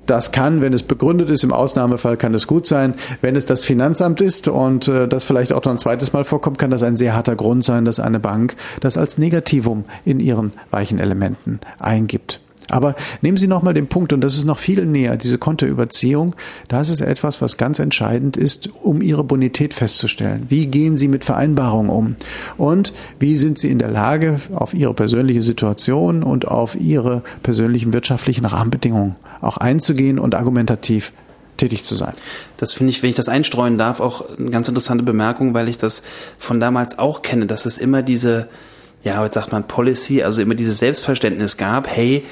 Das 0.06 0.32
kann, 0.32 0.60
wenn 0.60 0.72
es 0.72 0.82
begründet 0.82 1.30
ist, 1.30 1.44
im 1.44 1.52
Ausnahmefall 1.52 2.16
kann 2.16 2.34
es 2.34 2.46
gut 2.46 2.66
sein. 2.66 2.94
Wenn 3.20 3.36
es 3.36 3.46
das 3.46 3.64
Finanzamt 3.64 4.20
ist 4.20 4.48
und 4.48 4.88
äh, 4.88 5.06
das 5.06 5.24
vielleicht 5.24 5.52
auch 5.52 5.64
noch 5.64 5.72
ein 5.72 5.78
zweites 5.78 6.12
Mal 6.12 6.24
vorkommt, 6.24 6.58
kann 6.58 6.70
das 6.70 6.82
ein 6.82 6.96
sehr 6.96 7.14
harter 7.14 7.36
Grund 7.36 7.64
sein, 7.64 7.84
dass 7.84 8.00
eine 8.00 8.18
Bank 8.18 8.56
das 8.80 8.96
als 8.96 9.18
Negativum 9.18 9.84
in 10.04 10.18
ihren 10.18 10.52
weichen 10.70 10.98
Elementen 10.98 11.60
eingibt. 11.78 12.40
Aber 12.72 12.94
nehmen 13.20 13.36
Sie 13.36 13.46
nochmal 13.46 13.74
den 13.74 13.86
Punkt, 13.86 14.12
und 14.12 14.20
das 14.20 14.36
ist 14.36 14.44
noch 14.44 14.58
viel 14.58 14.84
näher, 14.86 15.16
diese 15.16 15.38
Kontoüberziehung. 15.38 16.34
Das 16.68 16.88
ist 16.88 17.00
etwas, 17.00 17.40
was 17.40 17.56
ganz 17.56 17.78
entscheidend 17.78 18.36
ist, 18.36 18.68
um 18.82 19.02
Ihre 19.02 19.24
Bonität 19.24 19.74
festzustellen. 19.74 20.46
Wie 20.48 20.66
gehen 20.66 20.96
Sie 20.96 21.08
mit 21.08 21.24
Vereinbarungen 21.24 21.90
um? 21.90 22.16
Und 22.56 22.92
wie 23.18 23.36
sind 23.36 23.58
Sie 23.58 23.70
in 23.70 23.78
der 23.78 23.90
Lage, 23.90 24.40
auf 24.54 24.74
Ihre 24.74 24.94
persönliche 24.94 25.42
Situation 25.42 26.22
und 26.22 26.48
auf 26.48 26.74
Ihre 26.74 27.22
persönlichen 27.42 27.92
wirtschaftlichen 27.92 28.44
Rahmenbedingungen 28.44 29.16
auch 29.40 29.56
einzugehen 29.58 30.18
und 30.18 30.34
argumentativ 30.34 31.12
tätig 31.56 31.84
zu 31.84 31.94
sein. 31.94 32.14
Das 32.56 32.72
finde 32.72 32.90
ich, 32.90 33.02
wenn 33.02 33.10
ich 33.10 33.16
das 33.16 33.28
einstreuen 33.28 33.78
darf, 33.78 34.00
auch 34.00 34.36
eine 34.38 34.50
ganz 34.50 34.68
interessante 34.68 35.04
Bemerkung, 35.04 35.54
weil 35.54 35.68
ich 35.68 35.76
das 35.76 36.02
von 36.38 36.60
damals 36.60 36.98
auch 36.98 37.22
kenne, 37.22 37.46
dass 37.46 37.66
es 37.66 37.78
immer 37.78 38.02
diese, 38.02 38.48
ja, 39.04 39.18
heute 39.18 39.34
sagt 39.34 39.52
man 39.52 39.66
Policy, 39.66 40.22
also 40.22 40.40
immer 40.40 40.54
dieses 40.54 40.78
Selbstverständnis 40.78 41.56
gab, 41.56 41.88
hey, 41.88 42.24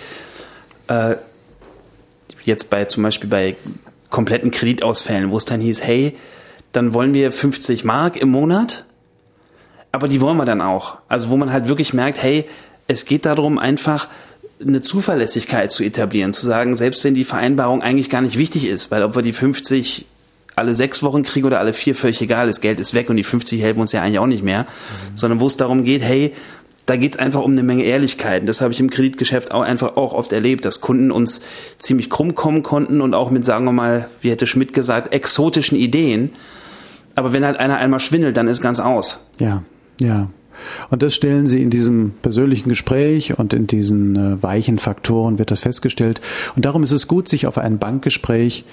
äh, 0.90 1.16
jetzt 2.44 2.68
bei 2.68 2.84
zum 2.84 3.02
Beispiel 3.02 3.30
bei 3.30 3.56
kompletten 4.10 4.50
Kreditausfällen, 4.50 5.30
wo 5.30 5.36
es 5.36 5.44
dann 5.44 5.60
hieß, 5.60 5.84
hey, 5.84 6.16
dann 6.72 6.92
wollen 6.92 7.14
wir 7.14 7.32
50 7.32 7.84
Mark 7.84 8.20
im 8.20 8.30
Monat, 8.30 8.84
aber 9.92 10.08
die 10.08 10.20
wollen 10.20 10.36
wir 10.36 10.44
dann 10.44 10.60
auch. 10.60 10.98
Also 11.08 11.30
wo 11.30 11.36
man 11.36 11.52
halt 11.52 11.68
wirklich 11.68 11.94
merkt, 11.94 12.22
hey, 12.22 12.44
es 12.86 13.04
geht 13.04 13.24
darum, 13.24 13.58
einfach 13.58 14.08
eine 14.60 14.82
Zuverlässigkeit 14.82 15.70
zu 15.70 15.84
etablieren, 15.84 16.32
zu 16.32 16.44
sagen, 16.44 16.76
selbst 16.76 17.02
wenn 17.04 17.14
die 17.14 17.24
Vereinbarung 17.24 17.82
eigentlich 17.82 18.10
gar 18.10 18.20
nicht 18.20 18.36
wichtig 18.36 18.66
ist, 18.66 18.90
weil 18.90 19.02
ob 19.02 19.14
wir 19.14 19.22
die 19.22 19.32
50 19.32 20.06
alle 20.56 20.74
sechs 20.74 21.02
Wochen 21.02 21.22
kriegen 21.22 21.46
oder 21.46 21.60
alle 21.60 21.72
vier, 21.72 21.94
völlig 21.94 22.20
egal, 22.20 22.46
das 22.46 22.60
Geld 22.60 22.78
ist 22.80 22.92
weg 22.92 23.08
und 23.08 23.16
die 23.16 23.24
50 23.24 23.62
helfen 23.62 23.80
uns 23.80 23.92
ja 23.92 24.02
eigentlich 24.02 24.18
auch 24.18 24.26
nicht 24.26 24.42
mehr, 24.42 24.62
mhm. 24.62 25.16
sondern 25.16 25.40
wo 25.40 25.46
es 25.46 25.56
darum 25.56 25.84
geht, 25.84 26.02
hey, 26.02 26.34
da 26.90 26.96
geht 26.96 27.14
es 27.14 27.18
einfach 27.20 27.42
um 27.42 27.52
eine 27.52 27.62
Menge 27.62 27.84
Ehrlichkeit. 27.84 28.48
Das 28.48 28.60
habe 28.60 28.72
ich 28.72 28.80
im 28.80 28.90
Kreditgeschäft 28.90 29.52
auch 29.52 29.62
einfach 29.62 29.96
auch 29.96 30.12
oft 30.12 30.32
erlebt, 30.32 30.64
dass 30.64 30.80
Kunden 30.80 31.12
uns 31.12 31.40
ziemlich 31.78 32.10
krumm 32.10 32.34
kommen 32.34 32.64
konnten 32.64 33.00
und 33.00 33.14
auch 33.14 33.30
mit, 33.30 33.44
sagen 33.44 33.64
wir 33.64 33.70
mal, 33.70 34.08
wie 34.22 34.30
hätte 34.32 34.48
Schmidt 34.48 34.74
gesagt, 34.74 35.14
exotischen 35.14 35.78
Ideen. 35.78 36.32
Aber 37.14 37.32
wenn 37.32 37.44
halt 37.44 37.60
einer 37.60 37.76
einmal 37.76 38.00
schwindelt, 38.00 38.36
dann 38.36 38.48
ist 38.48 38.60
ganz 38.60 38.80
aus. 38.80 39.20
Ja, 39.38 39.62
ja. 40.00 40.30
Und 40.90 41.02
das 41.02 41.14
stellen 41.14 41.46
Sie 41.46 41.62
in 41.62 41.70
diesem 41.70 42.10
persönlichen 42.22 42.68
Gespräch 42.68 43.38
und 43.38 43.52
in 43.52 43.68
diesen 43.68 44.16
äh, 44.16 44.42
weichen 44.42 44.80
Faktoren 44.80 45.38
wird 45.38 45.52
das 45.52 45.60
festgestellt. 45.60 46.20
Und 46.56 46.64
darum 46.64 46.82
ist 46.82 46.90
es 46.90 47.06
gut, 47.06 47.28
sich 47.28 47.46
auf 47.46 47.56
ein 47.56 47.78
Bankgespräch 47.78 48.64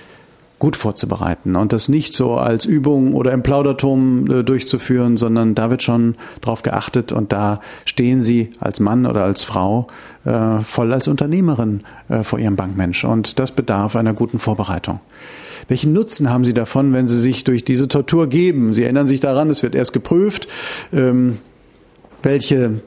gut 0.59 0.75
vorzubereiten 0.75 1.55
und 1.55 1.71
das 1.71 1.87
nicht 1.87 2.13
so 2.15 2.35
als 2.35 2.65
Übung 2.65 3.13
oder 3.13 3.31
im 3.31 3.43
Plauderturm 3.43 4.29
äh, 4.29 4.43
durchzuführen, 4.43 5.17
sondern 5.17 5.53
da 5.53 5.69
wird 5.69 5.83
schon 5.83 6.15
drauf 6.41 6.63
geachtet 6.63 7.11
und 7.11 7.31
da 7.31 7.61
stehen 7.85 8.21
Sie 8.21 8.49
als 8.59 8.79
Mann 8.79 9.05
oder 9.05 9.23
als 9.23 9.43
Frau 9.43 9.87
äh, 10.25 10.59
voll 10.63 10.93
als 10.93 11.07
Unternehmerin 11.07 11.83
äh, 12.09 12.23
vor 12.23 12.39
Ihrem 12.39 12.55
Bankmensch 12.55 13.03
und 13.03 13.37
das 13.37 13.51
bedarf 13.51 13.95
einer 13.95 14.13
guten 14.13 14.39
Vorbereitung. 14.39 14.99
Welchen 15.67 15.93
Nutzen 15.93 16.29
haben 16.29 16.43
Sie 16.43 16.53
davon, 16.53 16.93
wenn 16.93 17.07
Sie 17.07 17.19
sich 17.19 17.43
durch 17.43 17.63
diese 17.63 17.87
Tortur 17.87 18.27
geben? 18.27 18.73
Sie 18.73 18.83
erinnern 18.83 19.07
sich 19.07 19.19
daran, 19.19 19.49
es 19.49 19.63
wird 19.63 19.75
erst 19.75 19.93
geprüft, 19.93 20.47
ähm, 20.93 21.37
welche 22.23 22.81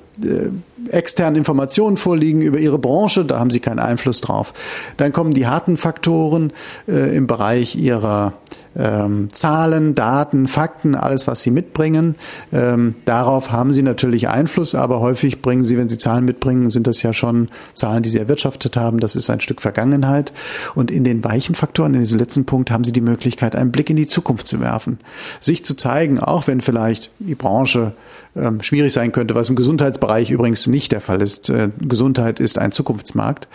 externen 0.88 1.37
Informationen 1.37 1.97
vorliegen 1.97 2.43
über 2.43 2.59
ihre 2.59 2.79
Branche, 2.79 3.25
da 3.25 3.38
haben 3.38 3.51
sie 3.51 3.61
keinen 3.61 3.79
Einfluss 3.79 4.21
drauf. 4.21 4.53
Dann 4.97 5.12
kommen 5.12 5.35
die 5.35 5.47
harten 5.47 5.77
Faktoren 5.77 6.53
äh, 6.88 7.16
im 7.16 7.27
Bereich 7.27 7.77
ihrer 7.77 8.35
ähm, 8.76 9.28
Zahlen, 9.33 9.94
Daten, 9.94 10.46
Fakten, 10.46 10.94
alles, 10.94 11.26
was 11.26 11.42
sie 11.42 11.50
mitbringen. 11.50 12.14
Ähm, 12.52 12.94
darauf 13.04 13.52
haben 13.52 13.72
sie 13.72 13.83
natürlich 13.83 14.28
Einfluss, 14.28 14.74
aber 14.74 15.00
häufig 15.00 15.42
bringen 15.42 15.64
sie, 15.64 15.76
wenn 15.76 15.88
sie 15.88 15.98
Zahlen 15.98 16.24
mitbringen, 16.24 16.70
sind 16.70 16.87
das 16.87 17.02
ja 17.02 17.12
schon 17.12 17.48
Zahlen, 17.72 18.02
die 18.02 18.09
sie 18.09 18.18
erwirtschaftet 18.18 18.76
haben. 18.76 19.00
Das 19.00 19.16
ist 19.16 19.28
ein 19.30 19.40
Stück 19.40 19.61
Vergangenheit. 19.61 20.33
Und 20.74 20.90
in 20.90 21.04
den 21.04 21.24
weichen 21.24 21.54
Faktoren, 21.54 21.94
in 21.94 22.00
diesem 22.00 22.18
letzten 22.18 22.46
Punkt, 22.46 22.70
haben 22.70 22.85
sie 22.85 22.92
die 22.92 23.00
Möglichkeit, 23.00 23.54
einen 23.54 23.72
Blick 23.72 23.90
in 23.90 23.96
die 23.96 24.06
Zukunft 24.06 24.46
zu 24.46 24.61
werfen. 24.61 24.98
Sich 25.40 25.64
zu 25.64 25.74
zeigen, 25.74 26.20
auch 26.20 26.46
wenn 26.46 26.61
vielleicht 26.61 27.11
die 27.18 27.35
Branche 27.35 27.92
ähm, 28.37 28.62
schwierig 28.62 28.92
sein 28.92 29.12
könnte, 29.12 29.35
was 29.35 29.48
im 29.48 29.56
Gesundheitsbereich 29.56 30.30
übrigens 30.30 30.66
nicht 30.66 30.92
der 30.92 31.00
Fall 31.00 31.22
ist. 31.22 31.50
Äh, 31.50 31.70
Gesundheit 31.80 32.40
ist 32.40 32.59
ein 32.59 32.72
Zukunftsmarkt. 32.72 33.48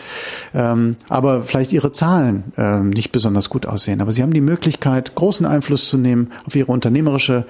Ähm, 0.53 0.97
aber 1.07 1.43
vielleicht 1.43 1.71
ihre 1.71 1.91
Zahlen 1.91 2.45
ähm, 2.57 2.89
nicht 2.89 3.11
besonders 3.11 3.49
gut 3.49 3.65
aussehen. 3.65 4.01
Aber 4.01 4.11
sie 4.11 4.21
haben 4.21 4.33
die 4.33 4.41
Möglichkeit, 4.41 5.04
großen 5.13 5.45
Einfluss 5.45 5.89
zu 5.89 5.97
nehmen 5.97 6.31
auf 6.47 6.55
ihre 6.55 6.71
unternehmerische 6.71 7.45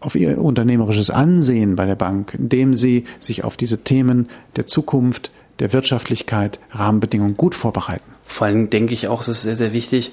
auf 0.00 0.14
ihr 0.14 0.38
unternehmerisches 0.38 1.10
Ansehen 1.10 1.76
bei 1.76 1.84
der 1.84 1.94
Bank, 1.94 2.34
indem 2.34 2.74
sie 2.74 3.04
sich 3.18 3.44
auf 3.44 3.56
diese 3.56 3.84
Themen 3.84 4.28
der 4.56 4.66
Zukunft, 4.66 5.30
der 5.58 5.72
Wirtschaftlichkeit, 5.74 6.58
Rahmenbedingungen 6.70 7.36
gut 7.36 7.54
vorbereiten. 7.54 8.14
Vor 8.24 8.46
allem 8.46 8.70
denke 8.70 8.94
ich 8.94 9.08
auch, 9.08 9.20
es 9.20 9.28
ist 9.28 9.42
sehr, 9.42 9.56
sehr 9.56 9.74
wichtig, 9.74 10.12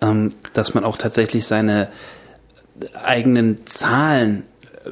ähm, 0.00 0.34
dass 0.52 0.74
man 0.74 0.82
auch 0.82 0.96
tatsächlich 0.96 1.46
seine 1.46 1.88
eigenen 3.04 3.66
Zahlen 3.66 4.42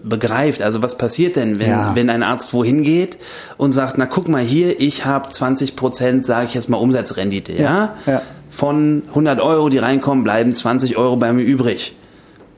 begreift. 0.02 0.62
Also 0.62 0.82
was 0.82 0.98
passiert 0.98 1.36
denn, 1.36 1.58
wenn, 1.58 1.70
ja. 1.70 1.94
wenn 1.94 2.10
ein 2.10 2.22
Arzt 2.22 2.52
wohin 2.52 2.82
geht 2.82 3.18
und 3.56 3.72
sagt, 3.72 3.98
na 3.98 4.06
guck 4.06 4.28
mal 4.28 4.42
hier, 4.42 4.80
ich 4.80 5.04
habe 5.04 5.30
20 5.30 5.76
Prozent, 5.76 6.26
sage 6.26 6.46
ich 6.46 6.54
jetzt 6.54 6.68
mal, 6.68 6.76
Umsatzrendite, 6.76 7.54
ja? 7.54 7.62
ja? 7.62 7.94
ja? 8.06 8.22
Von 8.50 9.02
100 9.08 9.40
Euro, 9.40 9.68
die 9.68 9.78
reinkommen, 9.78 10.24
bleiben 10.24 10.52
20 10.52 10.96
Euro 10.96 11.16
bei 11.16 11.32
mir 11.32 11.42
übrig. 11.42 11.94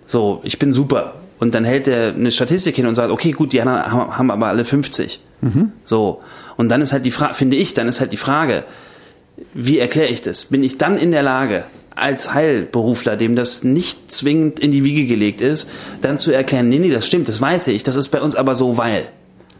So, 0.06 0.40
ich 0.44 0.58
bin 0.58 0.72
super. 0.72 1.14
Und 1.38 1.54
dann 1.54 1.64
hält 1.64 1.88
er 1.88 2.14
eine 2.14 2.30
Statistik 2.30 2.76
hin 2.76 2.86
und 2.86 2.94
sagt, 2.94 3.10
okay, 3.10 3.32
gut, 3.32 3.52
die 3.52 3.60
anderen 3.60 3.90
haben 3.90 4.30
aber 4.30 4.48
alle 4.48 4.64
50. 4.64 5.20
Mhm. 5.40 5.72
So. 5.84 6.20
Und 6.56 6.68
dann 6.68 6.82
ist 6.82 6.92
halt 6.92 7.06
die 7.06 7.10
Frage, 7.10 7.34
finde 7.34 7.56
ich, 7.56 7.74
dann 7.74 7.88
ist 7.88 8.00
halt 8.00 8.12
die 8.12 8.18
Frage, 8.18 8.64
wie 9.54 9.78
erkläre 9.78 10.08
ich 10.08 10.20
das? 10.20 10.44
Bin 10.44 10.62
ich 10.62 10.76
dann 10.76 10.98
in 10.98 11.12
der 11.12 11.22
Lage, 11.22 11.64
als 11.96 12.34
Heilberufler, 12.34 13.16
dem 13.16 13.36
das 13.36 13.64
nicht 13.64 14.10
zwingend 14.10 14.60
in 14.60 14.70
die 14.70 14.84
Wiege 14.84 15.06
gelegt 15.06 15.40
ist, 15.40 15.68
dann 16.00 16.18
zu 16.18 16.32
erklären, 16.32 16.68
nee, 16.68 16.78
nee, 16.78 16.90
das 16.90 17.06
stimmt, 17.06 17.28
das 17.28 17.40
weiß 17.40 17.68
ich, 17.68 17.82
das 17.82 17.96
ist 17.96 18.08
bei 18.08 18.20
uns 18.20 18.36
aber 18.36 18.54
so, 18.54 18.76
weil. 18.76 19.08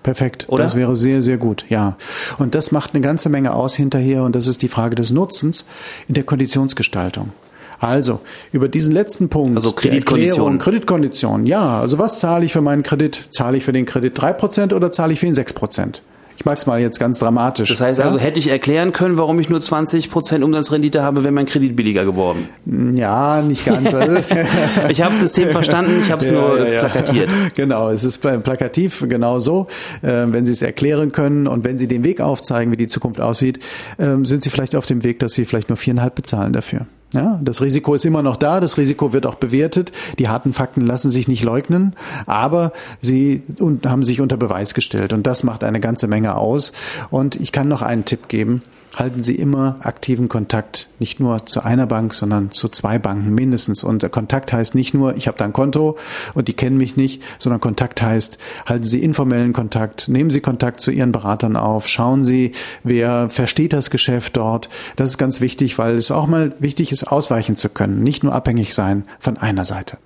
Perfekt. 0.03 0.47
Oder? 0.49 0.65
Das 0.65 0.75
wäre 0.75 0.97
sehr, 0.97 1.21
sehr 1.21 1.37
gut, 1.37 1.67
ja. 1.69 1.97
Und 2.39 2.55
das 2.55 2.73
macht 2.73 2.95
eine 2.95 3.03
ganze 3.03 3.29
Menge 3.29 3.53
aus 3.53 3.75
hinterher 3.75 4.23
und 4.23 4.35
das 4.35 4.47
ist 4.47 4.63
die 4.63 4.69
Frage 4.69 4.95
des 4.95 5.11
Nutzens 5.11 5.67
in 6.09 6.15
der 6.15 6.25
Konditionsgestaltung. 6.25 7.33
Also, 7.81 8.21
über 8.53 8.69
diesen 8.69 8.93
letzten 8.93 9.31
Punkt. 9.31 9.57
Also 9.57 9.73
Kreditkonditionen. 9.73 10.59
Kreditkonditionen, 10.59 11.47
ja. 11.47 11.81
Also 11.81 11.99
was 11.99 12.19
zahle 12.21 12.45
ich 12.45 12.53
für 12.53 12.61
meinen 12.61 12.83
Kredit? 12.83 13.29
Zahle 13.31 13.57
ich 13.57 13.65
für 13.65 13.73
den 13.73 13.87
Kredit 13.87 14.21
drei 14.21 14.33
Prozent 14.35 14.73
oder 14.73 14.93
zahle 14.93 15.15
ich 15.15 15.21
für 15.21 15.27
ihn 15.27 15.35
sechs 15.35 15.55
Prozent? 15.55 16.03
Ich 16.41 16.47
mag's 16.47 16.65
mal 16.65 16.81
jetzt 16.81 16.99
ganz 16.99 17.19
dramatisch. 17.19 17.69
Das 17.69 17.83
heißt 17.83 18.01
also, 18.01 18.19
hätte 18.19 18.39
ich 18.39 18.49
erklären 18.49 18.95
können, 18.95 19.19
warum 19.19 19.39
ich 19.41 19.51
nur 19.51 19.61
20 19.61 20.09
Prozent 20.09 20.43
Umsatzrendite 20.43 21.03
habe, 21.03 21.23
wäre 21.23 21.33
mein 21.33 21.45
Kredit 21.45 21.77
billiger 21.77 22.07
geworden. 22.07 22.49
Ja, 22.97 23.43
nicht 23.43 23.67
ganz. 23.67 23.93
ich 24.89 25.03
habe 25.03 25.11
das 25.11 25.19
System 25.19 25.51
verstanden, 25.51 26.01
ich 26.01 26.11
habe 26.11 26.23
es 26.23 26.29
ja, 26.29 26.33
nur 26.33 26.67
ja, 26.67 26.81
plakatiert. 26.81 27.29
Genau, 27.55 27.91
es 27.91 28.05
ist 28.05 28.23
plakativ 28.23 29.05
genau 29.07 29.39
so. 29.39 29.67
Ähm, 30.03 30.33
wenn 30.33 30.47
Sie 30.47 30.53
es 30.53 30.63
erklären 30.63 31.13
können 31.13 31.47
und 31.47 31.63
wenn 31.65 31.77
Sie 31.77 31.89
den 31.89 32.05
Weg 32.05 32.23
aufzeigen, 32.23 32.73
wie 32.73 32.79
die 32.79 32.87
Zukunft 32.87 33.21
aussieht, 33.21 33.59
ähm, 33.99 34.25
sind 34.25 34.43
Sie 34.43 34.49
vielleicht 34.49 34.75
auf 34.77 34.87
dem 34.87 35.05
Weg, 35.05 35.19
dass 35.19 35.35
Sie 35.35 35.45
vielleicht 35.45 35.69
nur 35.69 35.77
viereinhalb 35.77 36.15
bezahlen 36.15 36.55
dafür. 36.55 36.87
Ja, 37.13 37.41
das 37.43 37.61
Risiko 37.61 37.95
ist 37.95 38.05
immer 38.05 38.23
noch 38.23 38.37
da, 38.37 38.61
das 38.61 38.79
Risiko 38.79 39.13
wird 39.13 39.27
auch 39.27 39.35
bewertet. 39.35 39.91
Die 40.19 40.29
harten 40.29 40.53
Fakten 40.53 40.87
lassen 40.87 41.11
sich 41.11 41.27
nicht 41.27 41.43
leugnen, 41.43 41.97
aber 42.27 42.73
sie 43.01 43.43
haben 43.85 44.05
sich 44.05 44.21
unter 44.21 44.37
Beweis 44.37 44.75
gestellt 44.75 45.13
und 45.13 45.27
das 45.27 45.43
macht 45.43 45.65
eine 45.65 45.81
ganze 45.81 46.07
Menge 46.07 46.37
aus. 46.37 46.73
Und 47.11 47.35
ich 47.37 47.51
kann 47.51 47.67
noch 47.67 47.83
einen 47.83 48.05
Tipp 48.05 48.29
geben 48.29 48.63
halten 48.97 49.23
Sie 49.23 49.37
immer 49.37 49.77
aktiven 49.81 50.29
Kontakt, 50.29 50.89
nicht 50.99 51.21
nur 51.21 51.45
zu 51.45 51.65
einer 51.65 51.87
Bank, 51.87 52.15
sondern 52.15 52.51
zu 52.51 52.69
zwei 52.69 52.99
Banken 52.99 53.35
mindestens. 53.35 53.85
Und 53.85 54.11
Kontakt 54.11 54.53
heißt 54.53 54.75
nicht 54.75 54.95
nur, 54.95 55.17
ich 55.17 55.29
habe 55.29 55.39
da 55.39 55.45
ein 55.45 55.53
Konto 55.53 55.97
und 56.35 56.49
die 56.49 56.55
kennen 56.55 56.77
mich 56.77 56.97
nicht, 56.97 57.23
sondern 57.39 57.61
Kontakt 57.61 58.03
heißt, 58.03 58.39
halten 58.67 58.85
Sie 58.85 59.03
informellen 59.03 59.53
Kontakt, 59.53 60.09
nehmen 60.09 60.31
Sie 60.31 60.41
Kontakt 60.41 60.81
zu 60.81 60.91
Ihren 60.91 61.13
Beratern 61.13 61.57
auf, 61.57 61.87
schauen 61.87 62.25
Sie, 62.25 62.53
wer 62.83 63.31
versteht 63.31 63.73
das 63.73 63.91
Geschäft 63.91 64.37
dort. 64.37 64.69
Das 64.97 65.11
ist 65.11 65.19
ganz 65.19 65.41
wichtig, 65.41 65.79
weil 65.79 65.97
es 65.97 66.11
auch 66.11 66.27
mal 66.27 66.55
wichtig 66.59 66.93
ist, 66.93 67.05
ausweichen 67.05 67.57
zu 67.57 67.69
können, 67.69 68.03
nicht 68.03 68.25
nur 68.25 68.35
abhängig 68.35 68.75
sein 68.75 69.05
von 69.19 69.37
einer 69.37 69.65
Seite. 69.65 69.99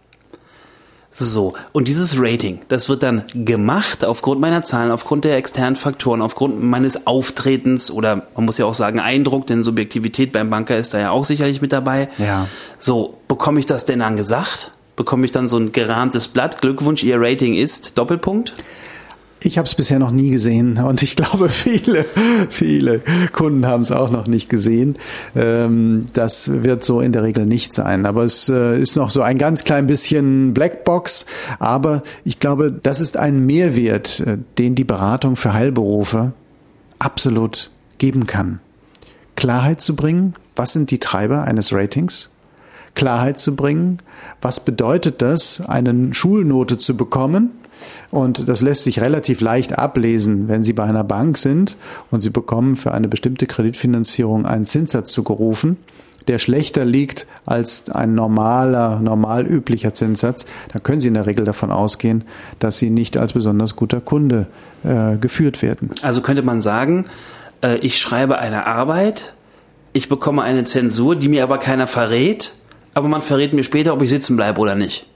So, 1.17 1.55
und 1.73 1.87
dieses 1.87 2.19
Rating, 2.19 2.61
das 2.69 2.89
wird 2.89 3.05
dann 3.05 3.25
gemacht 3.35 4.05
aufgrund 4.05 4.41
meiner 4.41 4.63
Zahlen, 4.63 4.91
aufgrund 4.91 5.25
der 5.25 5.37
externen 5.37 5.77
Faktoren, 5.77 6.21
aufgrund 6.21 6.61
meines 6.63 7.07
Auftretens 7.07 7.91
oder 7.91 8.27
man 8.35 8.45
muss 8.47 8.59
ja 8.59 8.65
auch 8.65 8.75
sagen 8.75 8.99
Eindruck, 8.99 9.47
denn 9.47 9.63
Subjektivität 9.63 10.33
beim 10.33 10.51
Banker 10.51 10.77
ist 10.77 10.93
da 10.93 10.99
ja 10.99 11.11
auch 11.11 11.25
sicherlich 11.25 11.63
mit 11.63 11.73
dabei. 11.73 12.09
Ja. 12.19 12.49
So, 12.81 13.19
bekomme 13.29 13.61
ich 13.61 13.67
das 13.67 13.85
denn 13.85 14.01
dann 14.01 14.17
gesagt? 14.17 14.73
Bekomme 14.97 15.25
ich 15.25 15.31
dann 15.31 15.47
so 15.47 15.57
ein 15.57 15.71
gerahmtes 15.71 16.27
Blatt? 16.27 16.61
Glückwunsch, 16.61 17.05
Ihr 17.05 17.21
Rating 17.21 17.55
ist 17.55 17.97
Doppelpunkt? 17.97 18.55
Ich 19.43 19.59
habe 19.59 19.69
es 19.69 19.75
bisher 19.75 19.99
noch 19.99 20.11
nie 20.11 20.31
gesehen 20.31 20.79
und 20.79 21.03
ich 21.03 21.17
glaube, 21.17 21.49
viele, 21.51 22.07
viele 22.49 23.03
Kunden 23.33 23.67
haben 23.67 23.83
es 23.83 23.93
auch 23.93 24.11
noch 24.11 24.27
nicht 24.27 24.49
gesehen. 24.49 24.97
Ähm, 25.35 26.07
das 26.15 26.63
wird 26.63 26.83
so 26.85 27.01
in 27.01 27.13
der 27.13 27.23
Regel 27.23 27.45
nicht 27.45 27.73
sein. 27.73 28.07
Aber 28.07 28.25
es 28.25 28.49
äh, 28.49 28.81
ist 28.81 28.97
noch 28.97 29.11
so 29.11 29.21
ein 29.21 29.37
ganz 29.37 29.65
klein 29.65 29.87
bisschen 29.87 30.55
Blackbox. 30.55 31.27
Aber 31.59 32.03
ich 32.25 32.41
glaube, 32.41 32.73
das 32.73 33.01
ist 33.01 33.19
ein 33.19 33.45
Mehrwert, 33.45 34.21
äh, 34.21 34.39
den 34.59 34.75
die 34.75 34.85
Beratung 34.85 35.37
für 35.37 35.53
Heilberufe 35.53 36.33
absolut 36.99 37.71
geben 37.99 38.27
kann. 38.27 38.61
Klarheit 39.37 39.81
zu 39.81 39.95
bringen, 39.95 40.35
was 40.57 40.73
sind 40.73 40.91
die 40.91 41.01
Treiber 41.01 41.43
eines 41.43 41.73
Ratings? 41.73 42.31
Klarheit 42.95 43.39
zu 43.39 43.57
bringen, 43.57 43.99
was 44.41 44.65
bedeutet 44.65 45.21
das, 45.21 45.61
eine 45.61 46.15
Schulnote 46.15 46.79
zu 46.79 46.97
bekommen? 46.97 47.51
Und 48.15 48.49
das 48.49 48.61
lässt 48.61 48.85
sich 48.85 49.01
relativ 49.01 49.41
leicht 49.41 49.77
ablesen, 49.77 50.47
wenn 50.47 50.63
Sie 50.63 50.73
bei 50.73 50.85
einer 50.85 51.03
Bank 51.03 51.37
sind 51.37 51.77
und 52.13 52.21
Sie 52.21 52.31
bekommen 52.31 52.77
für 52.77 52.95
eine 52.95 53.09
bestimmte 53.09 53.49
Kreditfinanzierung 53.49 54.47
einen 54.47 54.67
Zinssatz 54.67 55.11
zugerufen, 55.11 55.79
der 56.29 56.39
schlechter 56.39 56.85
liegt 56.85 57.27
als 57.45 57.91
ein 57.91 58.15
normaler, 58.15 59.01
normal 59.01 59.45
üblicher 59.45 59.95
Zinssatz, 59.95 60.47
dann 60.73 60.85
können 60.85 61.01
Sie 61.01 61.09
in 61.09 61.15
der 61.15 61.27
Regel 61.27 61.45
davon 61.45 61.73
ausgehen, 61.73 62.23
dass 62.61 62.79
Sie 62.79 62.89
nicht 62.89 63.17
als 63.17 63.33
besonders 63.33 63.75
guter 63.75 64.01
Kunde 64.01 64.47
äh, 64.85 65.17
geführt 65.17 65.61
werden. 65.61 65.91
Also 66.03 66.23
könnte 66.23 66.43
man 66.43 66.61
sagen, 66.61 67.07
äh, 67.65 67.79
ich 67.79 67.99
schreibe 67.99 68.39
eine 68.39 68.69
Arbeit, 68.69 69.35
ich 69.93 70.09
bekomme 70.09 70.43
eine 70.43 70.63
Zensur, 70.63 71.17
die 71.17 71.29
mir 71.29 71.43
aber 71.43 71.59
keiner 71.59 71.89
verrät, 71.89 72.53
aber 72.95 73.09
man 73.09 73.23
verrät 73.23 73.55
mir 73.55 73.65
später, 73.65 73.93
ob 73.93 74.03
ich 74.03 74.11
sitzen 74.11 74.37
bleibe 74.37 74.61
oder 74.61 74.77
nicht 74.77 75.09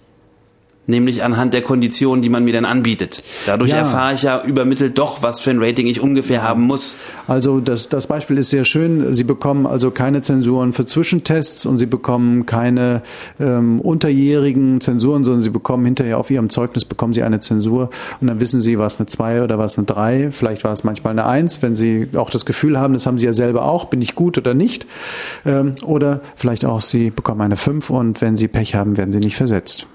nämlich 0.89 1.23
anhand 1.23 1.55
der 1.55 1.63
Konditionen, 1.63 2.23
die 2.23 2.29
man 2.29 2.45
mir 2.45 2.53
dann 2.53 2.65
anbietet. 2.65 3.23
Dadurch 3.47 3.71
ja. 3.71 3.79
erfahre 3.79 4.15
ich 4.15 4.23
ja 4.23 4.43
übermittelt 4.43 4.99
doch, 4.99 5.23
was 5.23 5.41
für 5.41 5.51
ein 5.51 5.63
Rating 5.63 5.87
ich 5.87 6.01
ungefähr 6.01 6.43
haben 6.43 6.63
muss. 6.63 6.97
Also 7.27 7.61
das, 7.61 7.89
das 7.89 8.07
Beispiel 8.07 8.39
ist 8.39 8.51
sehr 8.51 8.65
schön. 8.65 9.15
Sie 9.15 9.25
bekommen 9.25 9.67
also 9.67 9.91
keine 9.91 10.23
Zensuren 10.23 10.73
für 10.73 10.87
Zwischentests 10.87 11.67
und 11.67 11.79
Sie 11.79 11.87
bekommen 11.87 12.47
keine 12.47 13.03
ähm, 13.39 13.81
unterjährigen 13.81 14.81
Zensuren, 14.81 15.25
sondern 15.25 15.43
Sie 15.43 15.51
bekommen 15.51 15.85
hinterher 15.85 16.19
auf 16.19 16.31
Ihrem 16.31 16.49
Zeugnis 16.49 16.85
bekommen 16.85 17.13
Sie 17.13 17.23
eine 17.23 17.41
Zensur 17.41 17.91
und 18.21 18.27
dann 18.27 18.41
wissen 18.41 18.63
Sie, 18.63 18.79
was 18.79 18.99
eine 18.99 19.07
2 19.07 19.43
oder 19.43 19.59
was 19.59 19.77
eine 19.77 19.87
3. 19.87 20.31
Vielleicht 20.31 20.65
war 20.65 20.73
es 20.73 20.85
manchmal 20.85 21.13
eine 21.13 21.27
1, 21.27 21.61
wenn 21.63 21.75
Sie 21.75 22.09
auch 22.17 22.31
das 22.31 22.47
Gefühl 22.47 22.79
haben, 22.79 22.95
das 22.95 23.07
haben 23.07 23.19
Sie 23.19 23.27
ja 23.27 23.35
selber 23.35 23.65
auch, 23.67 23.85
bin 23.87 24.01
ich 24.01 24.15
gut 24.15 24.39
oder 24.39 24.55
nicht. 24.55 24.87
Ähm, 25.45 25.75
oder 25.85 26.23
vielleicht 26.35 26.65
auch 26.65 26.81
Sie 26.81 27.11
bekommen 27.11 27.43
eine 27.43 27.59
5 27.59 27.91
und 27.91 28.21
wenn 28.23 28.39
Sie 28.39 28.49
Pech 28.49 28.75
haben, 28.75 28.97
werden 28.97 29.13
Sie 29.13 29.21
nicht 29.21 29.37
versetzt. 29.37 29.87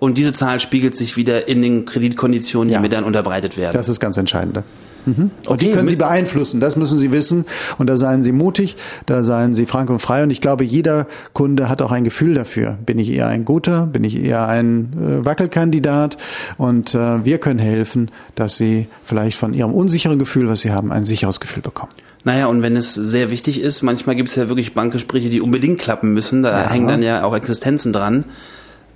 Und 0.00 0.18
diese 0.18 0.32
Zahl 0.32 0.58
spiegelt 0.58 0.96
sich 0.96 1.16
wieder 1.16 1.46
in 1.46 1.62
den 1.62 1.84
Kreditkonditionen, 1.84 2.68
die 2.68 2.74
ja. 2.74 2.80
mir 2.80 2.88
dann 2.88 3.04
unterbreitet 3.04 3.56
werden. 3.56 3.74
Das 3.74 3.88
ist 3.88 4.00
ganz 4.00 4.16
entscheidend. 4.16 4.64
Mhm. 5.06 5.14
Und 5.14 5.30
okay, 5.46 5.66
die 5.66 5.72
können 5.72 5.88
Sie 5.88 5.96
beeinflussen, 5.96 6.60
das 6.60 6.76
müssen 6.76 6.98
Sie 6.98 7.12
wissen. 7.12 7.44
Und 7.78 7.86
da 7.86 7.96
seien 7.96 8.22
Sie 8.22 8.32
mutig, 8.32 8.76
da 9.06 9.22
seien 9.22 9.54
Sie 9.54 9.66
frank 9.66 9.90
und 9.90 10.00
frei. 10.00 10.22
Und 10.22 10.30
ich 10.30 10.40
glaube, 10.40 10.64
jeder 10.64 11.06
Kunde 11.32 11.68
hat 11.68 11.82
auch 11.82 11.92
ein 11.92 12.04
Gefühl 12.04 12.34
dafür. 12.34 12.78
Bin 12.84 12.98
ich 12.98 13.10
eher 13.10 13.28
ein 13.28 13.44
guter, 13.44 13.86
bin 13.86 14.04
ich 14.04 14.16
eher 14.16 14.48
ein 14.48 14.92
äh, 14.96 15.24
Wackelkandidat? 15.24 16.16
Und 16.56 16.94
äh, 16.94 17.24
wir 17.24 17.38
können 17.38 17.58
helfen, 17.60 18.10
dass 18.34 18.56
Sie 18.56 18.88
vielleicht 19.04 19.38
von 19.38 19.54
Ihrem 19.54 19.72
unsicheren 19.72 20.18
Gefühl, 20.18 20.48
was 20.48 20.60
Sie 20.60 20.72
haben, 20.72 20.92
ein 20.92 21.04
sicheres 21.04 21.40
Gefühl 21.40 21.62
bekommen. 21.62 21.92
Naja, 22.24 22.46
und 22.46 22.62
wenn 22.62 22.76
es 22.76 22.94
sehr 22.94 23.30
wichtig 23.30 23.60
ist, 23.60 23.82
manchmal 23.82 24.14
gibt 24.14 24.28
es 24.28 24.36
ja 24.36 24.48
wirklich 24.48 24.74
Bankgespräche, 24.74 25.30
die 25.30 25.40
unbedingt 25.40 25.78
klappen 25.78 26.12
müssen. 26.12 26.42
Da 26.42 26.62
ja. 26.62 26.70
hängen 26.70 26.88
dann 26.88 27.02
ja 27.02 27.24
auch 27.24 27.34
Existenzen 27.34 27.92
dran, 27.92 28.24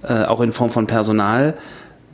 äh, 0.08 0.24
auch 0.24 0.40
in 0.40 0.52
Form 0.52 0.70
von 0.70 0.86
Personal 0.86 1.54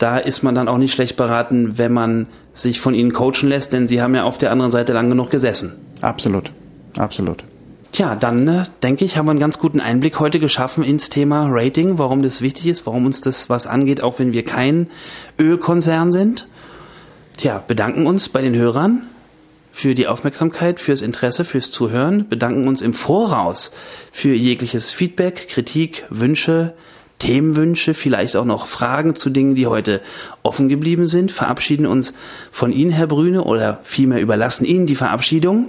da 0.00 0.18
ist 0.18 0.42
man 0.42 0.54
dann 0.54 0.68
auch 0.68 0.78
nicht 0.78 0.94
schlecht 0.94 1.16
beraten, 1.16 1.78
wenn 1.78 1.92
man 1.92 2.26
sich 2.52 2.80
von 2.80 2.94
ihnen 2.94 3.12
coachen 3.12 3.48
lässt, 3.48 3.72
denn 3.72 3.86
sie 3.86 4.02
haben 4.02 4.14
ja 4.14 4.24
auf 4.24 4.38
der 4.38 4.50
anderen 4.50 4.70
Seite 4.70 4.92
lang 4.92 5.08
genug 5.08 5.30
gesessen. 5.30 5.74
Absolut, 6.00 6.52
absolut. 6.96 7.44
Tja, 7.92 8.14
dann 8.14 8.48
äh, 8.48 8.64
denke 8.82 9.04
ich, 9.04 9.16
haben 9.16 9.26
wir 9.26 9.32
einen 9.32 9.40
ganz 9.40 9.58
guten 9.58 9.80
Einblick 9.80 10.18
heute 10.18 10.40
geschaffen 10.40 10.84
ins 10.84 11.10
Thema 11.10 11.48
Rating, 11.50 11.98
warum 11.98 12.22
das 12.22 12.40
wichtig 12.40 12.66
ist, 12.66 12.86
warum 12.86 13.04
uns 13.04 13.20
das 13.20 13.50
was 13.50 13.66
angeht, 13.66 14.02
auch 14.02 14.18
wenn 14.18 14.32
wir 14.32 14.44
kein 14.44 14.88
Ölkonzern 15.38 16.12
sind. 16.12 16.48
Tja, 17.36 17.62
bedanken 17.66 18.06
uns 18.06 18.28
bei 18.28 18.42
den 18.42 18.54
Hörern 18.54 19.02
für 19.72 19.94
die 19.94 20.06
Aufmerksamkeit, 20.06 20.80
fürs 20.80 21.02
Interesse, 21.02 21.44
fürs 21.44 21.70
Zuhören, 21.70 22.28
bedanken 22.28 22.68
uns 22.68 22.80
im 22.80 22.94
Voraus 22.94 23.72
für 24.12 24.34
jegliches 24.34 24.92
Feedback, 24.92 25.48
Kritik, 25.48 26.04
Wünsche, 26.10 26.74
Themenwünsche, 27.20 27.94
vielleicht 27.94 28.34
auch 28.34 28.44
noch 28.44 28.66
Fragen 28.66 29.14
zu 29.14 29.30
Dingen, 29.30 29.54
die 29.54 29.68
heute 29.68 30.00
offen 30.42 30.68
geblieben 30.68 31.06
sind. 31.06 31.30
Verabschieden 31.30 31.86
uns 31.86 32.12
von 32.50 32.72
Ihnen, 32.72 32.90
Herr 32.90 33.06
Brüne, 33.06 33.44
oder 33.44 33.78
vielmehr 33.84 34.20
überlassen 34.20 34.64
Ihnen 34.64 34.86
die 34.86 34.96
Verabschiedung. 34.96 35.68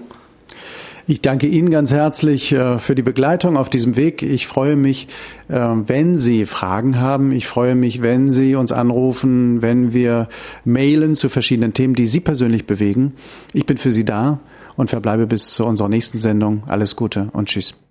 Ich 1.08 1.22
danke 1.22 1.48
Ihnen 1.48 1.72
ganz 1.72 1.92
herzlich 1.92 2.52
äh, 2.54 2.80
für 2.80 2.96
die 2.96 3.02
Begleitung 3.02 3.58
auf 3.58 3.70
diesem 3.70 3.96
Weg. 3.96 4.22
Ich 4.22 4.48
freue 4.48 4.76
mich, 4.76 5.08
äh, 5.50 5.56
wenn 5.56 6.18
Sie 6.18 6.46
Fragen 6.46 7.00
haben. 7.00 7.32
Ich 7.32 7.48
freue 7.48 7.76
mich, 7.76 8.02
wenn 8.02 8.32
Sie 8.32 8.56
uns 8.56 8.72
anrufen, 8.72 9.62
wenn 9.62 9.94
wir 9.94 10.30
mailen 10.64 11.16
zu 11.16 11.30
verschiedenen 11.30 11.74
Themen, 11.74 11.96
die 11.96 12.08
Sie 12.08 12.22
persönlich 12.22 12.66
bewegen. 12.66 13.14
Ich 13.54 13.66
bin 13.66 13.78
für 13.78 13.92
Sie 13.92 14.06
da 14.06 14.40
und 14.78 14.90
verbleibe 14.90 15.28
bis 15.28 15.54
zu 15.54 15.66
unserer 15.66 15.90
nächsten 15.90 16.18
Sendung. 16.18 16.64
Alles 16.68 16.96
Gute 16.96 17.28
und 17.34 17.50
Tschüss. 17.50 17.91